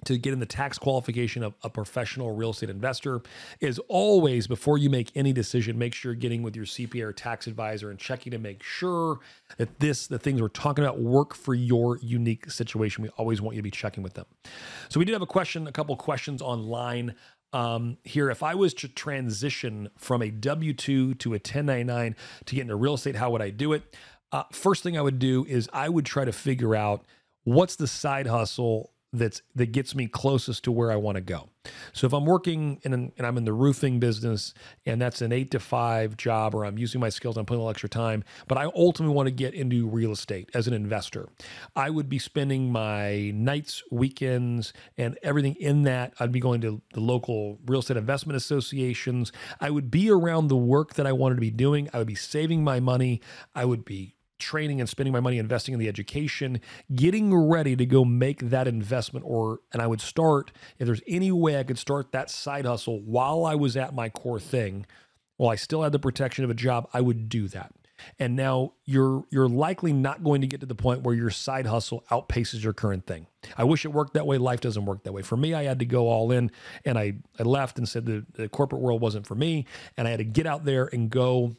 to 0.04 0.18
get 0.18 0.34
in 0.34 0.38
the 0.38 0.46
tax 0.46 0.76
qualification 0.76 1.42
of 1.42 1.54
a 1.62 1.70
professional 1.70 2.36
real 2.36 2.50
estate 2.50 2.68
investor 2.68 3.22
is 3.60 3.80
always 3.88 4.46
before 4.46 4.76
you 4.76 4.90
make 4.90 5.10
any 5.14 5.32
decision 5.32 5.78
make 5.78 5.94
sure 5.94 6.12
you're 6.12 6.20
getting 6.20 6.42
with 6.42 6.54
your 6.54 6.66
cpa 6.66 7.02
or 7.02 7.12
tax 7.12 7.46
advisor 7.46 7.90
and 7.90 7.98
checking 7.98 8.30
to 8.30 8.38
make 8.38 8.62
sure 8.62 9.18
that 9.56 9.80
this 9.80 10.06
the 10.06 10.18
things 10.18 10.42
we're 10.42 10.48
talking 10.48 10.84
about 10.84 11.00
work 11.00 11.34
for 11.34 11.54
your 11.54 11.98
unique 12.02 12.50
situation. 12.50 13.02
We 13.02 13.08
always 13.10 13.40
want 13.40 13.56
you 13.56 13.60
to 13.60 13.64
be 13.64 13.70
checking 13.70 14.02
with 14.02 14.14
them. 14.14 14.26
So 14.90 14.98
we 14.98 15.06
did 15.06 15.12
have 15.12 15.22
a 15.22 15.26
question 15.26 15.66
a 15.66 15.72
couple 15.72 15.96
questions 15.96 16.42
online 16.42 17.14
um, 17.52 17.98
here 18.04 18.30
if 18.30 18.42
i 18.42 18.54
was 18.54 18.74
to 18.74 18.88
transition 18.88 19.88
from 19.96 20.22
a 20.22 20.30
w2 20.30 21.18
to 21.18 21.30
a 21.30 21.38
1099 21.38 22.16
to 22.44 22.54
get 22.54 22.62
into 22.62 22.76
real 22.76 22.94
estate 22.94 23.16
how 23.16 23.30
would 23.30 23.42
i 23.42 23.50
do 23.50 23.72
it 23.72 23.96
uh, 24.32 24.44
first 24.52 24.82
thing 24.82 24.96
i 24.98 25.00
would 25.00 25.18
do 25.18 25.44
is 25.46 25.68
i 25.72 25.88
would 25.88 26.04
try 26.04 26.24
to 26.24 26.32
figure 26.32 26.74
out 26.74 27.04
what's 27.44 27.76
the 27.76 27.86
side 27.86 28.26
hustle 28.26 28.90
that's 29.12 29.42
that 29.54 29.72
gets 29.72 29.94
me 29.94 30.06
closest 30.06 30.64
to 30.64 30.72
where 30.72 30.90
I 30.90 30.96
want 30.96 31.16
to 31.16 31.20
go. 31.20 31.48
So 31.92 32.06
if 32.06 32.12
I'm 32.12 32.24
working 32.24 32.80
in 32.82 32.92
an, 32.92 33.12
and 33.16 33.26
I'm 33.26 33.36
in 33.36 33.44
the 33.44 33.52
roofing 33.52 34.00
business 34.00 34.54
and 34.84 35.00
that's 35.00 35.22
an 35.22 35.32
eight 35.32 35.50
to 35.52 35.60
five 35.60 36.16
job 36.16 36.54
or 36.54 36.64
I'm 36.64 36.78
using 36.78 37.00
my 37.00 37.08
skills, 37.08 37.36
I'm 37.36 37.46
putting 37.46 37.58
a 37.58 37.62
little 37.62 37.70
extra 37.70 37.88
time, 37.88 38.24
but 38.48 38.58
I 38.58 38.64
ultimately 38.74 39.14
want 39.14 39.26
to 39.26 39.32
get 39.32 39.54
into 39.54 39.86
real 39.88 40.12
estate 40.12 40.50
as 40.54 40.66
an 40.66 40.74
investor. 40.74 41.28
I 41.74 41.90
would 41.90 42.08
be 42.08 42.18
spending 42.18 42.70
my 42.72 43.30
nights, 43.34 43.82
weekends, 43.90 44.72
and 44.96 45.18
everything 45.22 45.54
in 45.56 45.82
that. 45.82 46.14
I'd 46.18 46.32
be 46.32 46.40
going 46.40 46.60
to 46.62 46.82
the 46.92 47.00
local 47.00 47.58
real 47.66 47.80
estate 47.80 47.96
investment 47.96 48.36
associations. 48.36 49.32
I 49.60 49.70
would 49.70 49.90
be 49.90 50.10
around 50.10 50.48
the 50.48 50.56
work 50.56 50.94
that 50.94 51.06
I 51.06 51.12
wanted 51.12 51.36
to 51.36 51.40
be 51.40 51.50
doing. 51.50 51.88
I 51.92 51.98
would 51.98 52.06
be 52.06 52.14
saving 52.14 52.64
my 52.64 52.80
money. 52.80 53.20
I 53.54 53.64
would 53.64 53.84
be 53.84 54.15
training 54.38 54.80
and 54.80 54.88
spending 54.88 55.12
my 55.12 55.20
money 55.20 55.38
investing 55.38 55.74
in 55.74 55.80
the 55.80 55.88
education, 55.88 56.60
getting 56.94 57.34
ready 57.34 57.76
to 57.76 57.86
go 57.86 58.04
make 58.04 58.50
that 58.50 58.68
investment 58.68 59.24
or 59.26 59.60
and 59.72 59.82
I 59.82 59.86
would 59.86 60.00
start 60.00 60.52
if 60.78 60.86
there's 60.86 61.02
any 61.06 61.32
way 61.32 61.58
I 61.58 61.64
could 61.64 61.78
start 61.78 62.12
that 62.12 62.30
side 62.30 62.66
hustle 62.66 63.00
while 63.00 63.44
I 63.44 63.54
was 63.54 63.76
at 63.76 63.94
my 63.94 64.08
core 64.08 64.40
thing, 64.40 64.86
while 65.36 65.50
I 65.50 65.56
still 65.56 65.82
had 65.82 65.92
the 65.92 65.98
protection 65.98 66.44
of 66.44 66.50
a 66.50 66.54
job, 66.54 66.88
I 66.92 67.00
would 67.00 67.28
do 67.28 67.48
that. 67.48 67.72
And 68.18 68.36
now 68.36 68.74
you're 68.84 69.24
you're 69.30 69.48
likely 69.48 69.92
not 69.92 70.22
going 70.22 70.40
to 70.42 70.46
get 70.46 70.60
to 70.60 70.66
the 70.66 70.74
point 70.74 71.02
where 71.02 71.14
your 71.14 71.30
side 71.30 71.66
hustle 71.66 72.04
outpaces 72.10 72.62
your 72.62 72.72
current 72.72 73.06
thing. 73.06 73.26
I 73.56 73.64
wish 73.64 73.84
it 73.84 73.88
worked 73.88 74.14
that 74.14 74.26
way. 74.26 74.38
Life 74.38 74.60
doesn't 74.60 74.84
work 74.84 75.04
that 75.04 75.12
way. 75.12 75.22
For 75.22 75.36
me, 75.36 75.54
I 75.54 75.64
had 75.64 75.78
to 75.78 75.86
go 75.86 76.08
all 76.08 76.30
in 76.30 76.50
and 76.84 76.98
I, 76.98 77.14
I 77.38 77.44
left 77.44 77.78
and 77.78 77.88
said 77.88 78.06
the, 78.06 78.26
the 78.34 78.48
corporate 78.48 78.82
world 78.82 79.00
wasn't 79.00 79.26
for 79.26 79.34
me. 79.34 79.66
And 79.96 80.06
I 80.06 80.10
had 80.10 80.18
to 80.18 80.24
get 80.24 80.46
out 80.46 80.64
there 80.64 80.88
and 80.92 81.10
go 81.10 81.56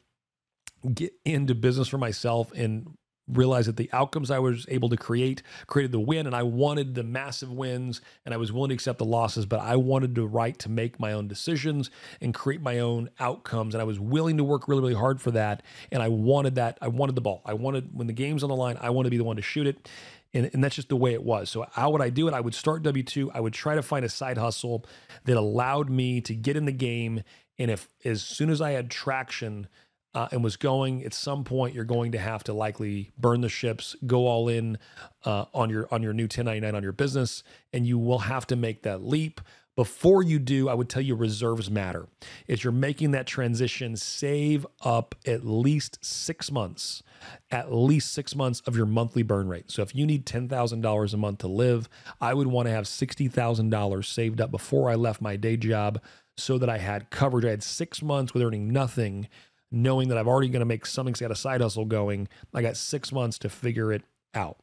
get 0.93 1.13
into 1.25 1.55
business 1.55 1.87
for 1.87 1.97
myself 1.97 2.51
and 2.53 2.97
realize 3.27 3.65
that 3.65 3.75
the 3.75 3.89
outcomes 3.91 4.31
I 4.31 4.39
was 4.39 4.65
able 4.69 4.89
to 4.89 4.97
create 4.97 5.43
created 5.67 5.91
the 5.91 5.99
win, 5.99 6.25
and 6.25 6.35
I 6.35 6.43
wanted 6.43 6.95
the 6.95 7.03
massive 7.03 7.51
wins, 7.51 8.01
and 8.25 8.33
I 8.33 8.37
was 8.37 8.51
willing 8.51 8.69
to 8.69 8.75
accept 8.75 8.99
the 8.99 9.05
losses, 9.05 9.45
but 9.45 9.59
I 9.59 9.75
wanted 9.75 10.15
the 10.15 10.25
right 10.25 10.57
to 10.59 10.69
make 10.69 10.99
my 10.99 11.13
own 11.13 11.27
decisions 11.27 11.89
and 12.21 12.33
create 12.33 12.61
my 12.61 12.79
own 12.79 13.09
outcomes, 13.19 13.75
and 13.75 13.81
I 13.81 13.85
was 13.85 13.99
willing 13.99 14.37
to 14.37 14.43
work 14.43 14.67
really, 14.67 14.81
really 14.81 14.93
hard 14.93 15.21
for 15.21 15.31
that, 15.31 15.63
and 15.91 16.01
I 16.01 16.07
wanted 16.07 16.55
that. 16.55 16.77
I 16.81 16.87
wanted 16.87 17.15
the 17.15 17.21
ball. 17.21 17.41
I 17.45 17.53
wanted 17.53 17.89
when 17.93 18.07
the 18.07 18.13
game's 18.13 18.43
on 18.43 18.49
the 18.49 18.55
line, 18.55 18.77
I 18.79 18.89
want 18.89 19.05
to 19.05 19.11
be 19.11 19.17
the 19.17 19.23
one 19.23 19.35
to 19.35 19.41
shoot 19.41 19.67
it. 19.67 19.89
And, 20.33 20.49
and, 20.53 20.61
that's 20.61 20.75
just 20.75 20.89
the 20.89 20.97
way 20.97 21.13
it 21.13 21.23
was. 21.23 21.49
So, 21.49 21.65
how 21.71 21.89
would 21.91 22.01
I 22.01 22.09
do 22.09 22.27
it? 22.27 22.33
I 22.33 22.41
would 22.41 22.53
start 22.53 22.83
W 22.83 23.01
2. 23.01 23.31
I 23.31 23.39
would 23.39 23.53
try 23.53 23.75
to 23.75 23.81
find 23.81 24.03
a 24.03 24.09
side 24.09 24.37
hustle 24.37 24.85
that 25.23 25.37
allowed 25.37 25.89
me 25.89 26.19
to 26.21 26.35
get 26.35 26.57
in 26.57 26.65
the 26.65 26.73
game. 26.73 27.23
And 27.57 27.71
if 27.71 27.87
as 28.03 28.23
soon 28.23 28.49
as 28.49 28.61
I 28.61 28.71
had 28.71 28.91
traction, 28.91 29.67
uh, 30.13 30.27
and 30.31 30.43
was 30.43 30.55
going 30.55 31.03
at 31.03 31.13
some 31.13 31.43
point 31.43 31.75
you're 31.75 31.83
going 31.83 32.11
to 32.11 32.17
have 32.17 32.43
to 32.43 32.53
likely 32.53 33.11
burn 33.17 33.41
the 33.41 33.49
ships 33.49 33.95
go 34.05 34.27
all 34.27 34.47
in 34.47 34.77
uh, 35.25 35.45
on 35.53 35.69
your 35.69 35.87
on 35.91 36.01
your 36.01 36.13
new 36.13 36.23
1099 36.23 36.75
on 36.75 36.83
your 36.83 36.91
business 36.91 37.43
and 37.73 37.85
you 37.85 37.97
will 37.97 38.19
have 38.19 38.47
to 38.47 38.55
make 38.55 38.83
that 38.83 39.03
leap. 39.03 39.41
Before 39.75 40.23
you 40.23 40.39
do 40.39 40.69
i 40.69 40.73
would 40.73 40.89
tell 40.89 41.03
you 41.03 41.15
reserves 41.15 41.69
matter. 41.69 42.07
As 42.49 42.63
you're 42.63 42.73
making 42.73 43.11
that 43.11 43.27
transition 43.27 43.95
save 43.95 44.65
up 44.81 45.13
at 45.25 45.45
least 45.45 46.03
six 46.03 46.51
months 46.51 47.03
at 47.51 47.73
least 47.73 48.13
six 48.13 48.35
months 48.35 48.61
of 48.61 48.75
your 48.75 48.85
monthly 48.85 49.23
burn 49.23 49.47
rate. 49.47 49.71
So 49.71 49.81
if 49.81 49.95
you 49.95 50.05
need 50.05 50.25
$10000 50.25 51.13
a 51.13 51.17
month 51.17 51.39
to 51.39 51.47
live 51.47 51.89
i 52.19 52.33
would 52.33 52.47
want 52.47 52.67
to 52.67 52.71
have 52.71 52.85
$60000 52.85 54.05
saved 54.05 54.41
up 54.41 54.49
before 54.49 54.89
i 54.89 54.95
left 54.95 55.21
my 55.21 55.35
day 55.35 55.57
job 55.57 56.01
so 56.37 56.57
that 56.57 56.69
i 56.69 56.77
had 56.77 57.09
coverage. 57.11 57.45
I 57.45 57.51
had 57.51 57.63
six 57.63 58.01
months 58.01 58.33
with 58.33 58.41
earning 58.41 58.71
nothing 58.71 59.27
knowing 59.71 60.09
that 60.09 60.17
I've 60.17 60.27
already 60.27 60.49
going 60.49 60.61
to 60.61 60.65
make 60.65 60.85
something, 60.85 61.15
got 61.19 61.31
a 61.31 61.35
side 61.35 61.61
hustle 61.61 61.85
going. 61.85 62.27
I 62.53 62.61
got 62.61 62.77
six 62.77 63.11
months 63.11 63.37
to 63.39 63.49
figure 63.49 63.91
it 63.91 64.03
out. 64.33 64.57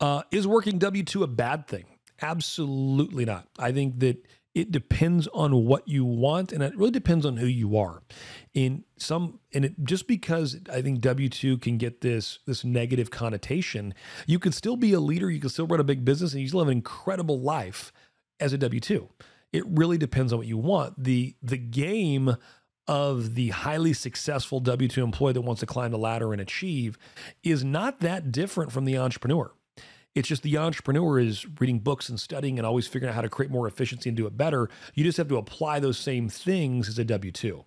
Uh, 0.00 0.22
is 0.30 0.46
working 0.46 0.78
W 0.78 1.02
2 1.02 1.22
a 1.22 1.26
bad 1.26 1.66
thing? 1.66 1.86
Absolutely 2.20 3.24
not. 3.24 3.48
I 3.58 3.72
think 3.72 4.00
that 4.00 4.26
it 4.54 4.72
depends 4.72 5.28
on 5.28 5.66
what 5.66 5.86
you 5.86 6.04
want 6.04 6.52
and 6.52 6.62
it 6.62 6.76
really 6.76 6.90
depends 6.90 7.24
on 7.24 7.36
who 7.36 7.46
you 7.46 7.76
are 7.76 8.02
in 8.54 8.84
some 8.96 9.38
and 9.54 9.64
it 9.64 9.74
just 9.84 10.08
because 10.08 10.56
i 10.72 10.82
think 10.82 11.00
w2 11.00 11.60
can 11.60 11.76
get 11.76 12.00
this 12.00 12.40
this 12.46 12.64
negative 12.64 13.10
connotation 13.10 13.94
you 14.26 14.38
could 14.38 14.54
still 14.54 14.76
be 14.76 14.92
a 14.92 15.00
leader 15.00 15.30
you 15.30 15.38
can 15.38 15.50
still 15.50 15.66
run 15.66 15.78
a 15.78 15.84
big 15.84 16.04
business 16.04 16.32
and 16.32 16.42
you 16.42 16.48
still 16.48 16.60
have 16.60 16.68
an 16.68 16.72
incredible 16.72 17.38
life 17.40 17.92
as 18.40 18.52
a 18.52 18.58
w2 18.58 19.08
it 19.52 19.64
really 19.66 19.98
depends 19.98 20.32
on 20.32 20.38
what 20.38 20.48
you 20.48 20.58
want 20.58 21.02
the 21.02 21.36
the 21.42 21.58
game 21.58 22.36
of 22.88 23.34
the 23.34 23.50
highly 23.50 23.92
successful 23.92 24.58
W 24.60 24.88
2 24.88 25.04
employee 25.04 25.34
that 25.34 25.42
wants 25.42 25.60
to 25.60 25.66
climb 25.66 25.90
the 25.90 25.98
ladder 25.98 26.32
and 26.32 26.40
achieve 26.40 26.98
is 27.44 27.62
not 27.62 28.00
that 28.00 28.32
different 28.32 28.72
from 28.72 28.86
the 28.86 28.96
entrepreneur. 28.96 29.52
It's 30.14 30.26
just 30.26 30.42
the 30.42 30.56
entrepreneur 30.56 31.20
is 31.20 31.46
reading 31.60 31.78
books 31.78 32.08
and 32.08 32.18
studying 32.18 32.58
and 32.58 32.66
always 32.66 32.88
figuring 32.88 33.10
out 33.10 33.14
how 33.14 33.20
to 33.20 33.28
create 33.28 33.52
more 33.52 33.68
efficiency 33.68 34.08
and 34.08 34.16
do 34.16 34.26
it 34.26 34.36
better. 34.36 34.68
You 34.94 35.04
just 35.04 35.18
have 35.18 35.28
to 35.28 35.36
apply 35.36 35.78
those 35.78 35.98
same 35.98 36.28
things 36.28 36.88
as 36.88 36.98
a 36.98 37.04
W 37.04 37.30
2. 37.30 37.64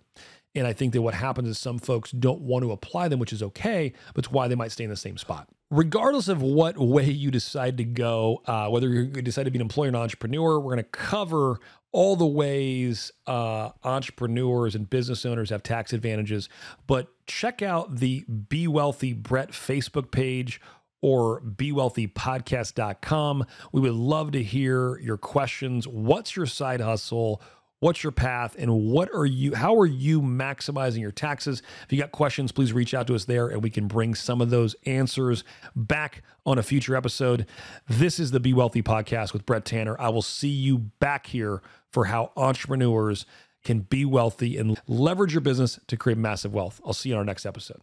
And 0.54 0.66
I 0.66 0.74
think 0.74 0.92
that 0.92 1.00
what 1.00 1.14
happens 1.14 1.48
is 1.48 1.58
some 1.58 1.78
folks 1.78 2.10
don't 2.10 2.42
want 2.42 2.62
to 2.64 2.72
apply 2.72 3.08
them, 3.08 3.20
which 3.20 3.32
is 3.32 3.42
okay, 3.42 3.94
but 4.12 4.26
it's 4.26 4.32
why 4.32 4.48
they 4.48 4.54
might 4.54 4.72
stay 4.72 4.84
in 4.84 4.90
the 4.90 4.96
same 4.96 5.16
spot. 5.16 5.48
Regardless 5.72 6.28
of 6.28 6.42
what 6.42 6.76
way 6.76 7.10
you 7.10 7.30
decide 7.30 7.78
to 7.78 7.84
go, 7.84 8.42
uh, 8.44 8.68
whether 8.68 8.90
you 8.90 9.06
decide 9.06 9.44
to 9.44 9.50
be 9.50 9.56
an 9.56 9.62
employer 9.62 9.86
or 9.86 9.88
an 9.88 9.96
entrepreneur, 9.96 10.60
we're 10.60 10.74
going 10.74 10.76
to 10.76 10.84
cover 10.84 11.60
all 11.92 12.14
the 12.14 12.26
ways 12.26 13.10
uh, 13.26 13.70
entrepreneurs 13.82 14.74
and 14.74 14.90
business 14.90 15.24
owners 15.24 15.48
have 15.48 15.62
tax 15.62 15.94
advantages. 15.94 16.50
But 16.86 17.08
check 17.26 17.62
out 17.62 17.96
the 17.96 18.22
Be 18.24 18.68
Wealthy 18.68 19.14
Brett 19.14 19.52
Facebook 19.52 20.10
page 20.10 20.60
or 21.00 21.40
bewealthypodcast.com. 21.40 23.46
We 23.72 23.80
would 23.80 23.94
love 23.94 24.32
to 24.32 24.42
hear 24.42 24.98
your 24.98 25.16
questions. 25.16 25.88
What's 25.88 26.36
your 26.36 26.44
side 26.44 26.82
hustle? 26.82 27.40
What's 27.82 28.04
your 28.04 28.12
path 28.12 28.54
and 28.56 28.72
what 28.72 29.12
are 29.12 29.26
you 29.26 29.56
how 29.56 29.76
are 29.80 29.86
you 29.86 30.22
maximizing 30.22 31.00
your 31.00 31.10
taxes? 31.10 31.62
If 31.82 31.92
you 31.92 31.98
got 31.98 32.12
questions, 32.12 32.52
please 32.52 32.72
reach 32.72 32.94
out 32.94 33.08
to 33.08 33.16
us 33.16 33.24
there 33.24 33.48
and 33.48 33.60
we 33.60 33.70
can 33.70 33.88
bring 33.88 34.14
some 34.14 34.40
of 34.40 34.50
those 34.50 34.76
answers 34.86 35.42
back 35.74 36.22
on 36.46 36.58
a 36.58 36.62
future 36.62 36.94
episode. 36.94 37.44
This 37.88 38.20
is 38.20 38.30
the 38.30 38.38
Be 38.38 38.52
Wealthy 38.52 38.84
podcast 38.84 39.32
with 39.32 39.44
Brett 39.44 39.64
Tanner. 39.64 40.00
I 40.00 40.10
will 40.10 40.22
see 40.22 40.46
you 40.46 40.78
back 40.78 41.26
here 41.26 41.60
for 41.90 42.04
how 42.04 42.30
entrepreneurs 42.36 43.26
can 43.64 43.80
be 43.80 44.04
wealthy 44.04 44.58
and 44.58 44.80
leverage 44.86 45.34
your 45.34 45.40
business 45.40 45.80
to 45.88 45.96
create 45.96 46.18
massive 46.18 46.54
wealth. 46.54 46.80
I'll 46.86 46.92
see 46.92 47.08
you 47.08 47.16
on 47.16 47.18
our 47.18 47.24
next 47.24 47.44
episode. 47.44 47.80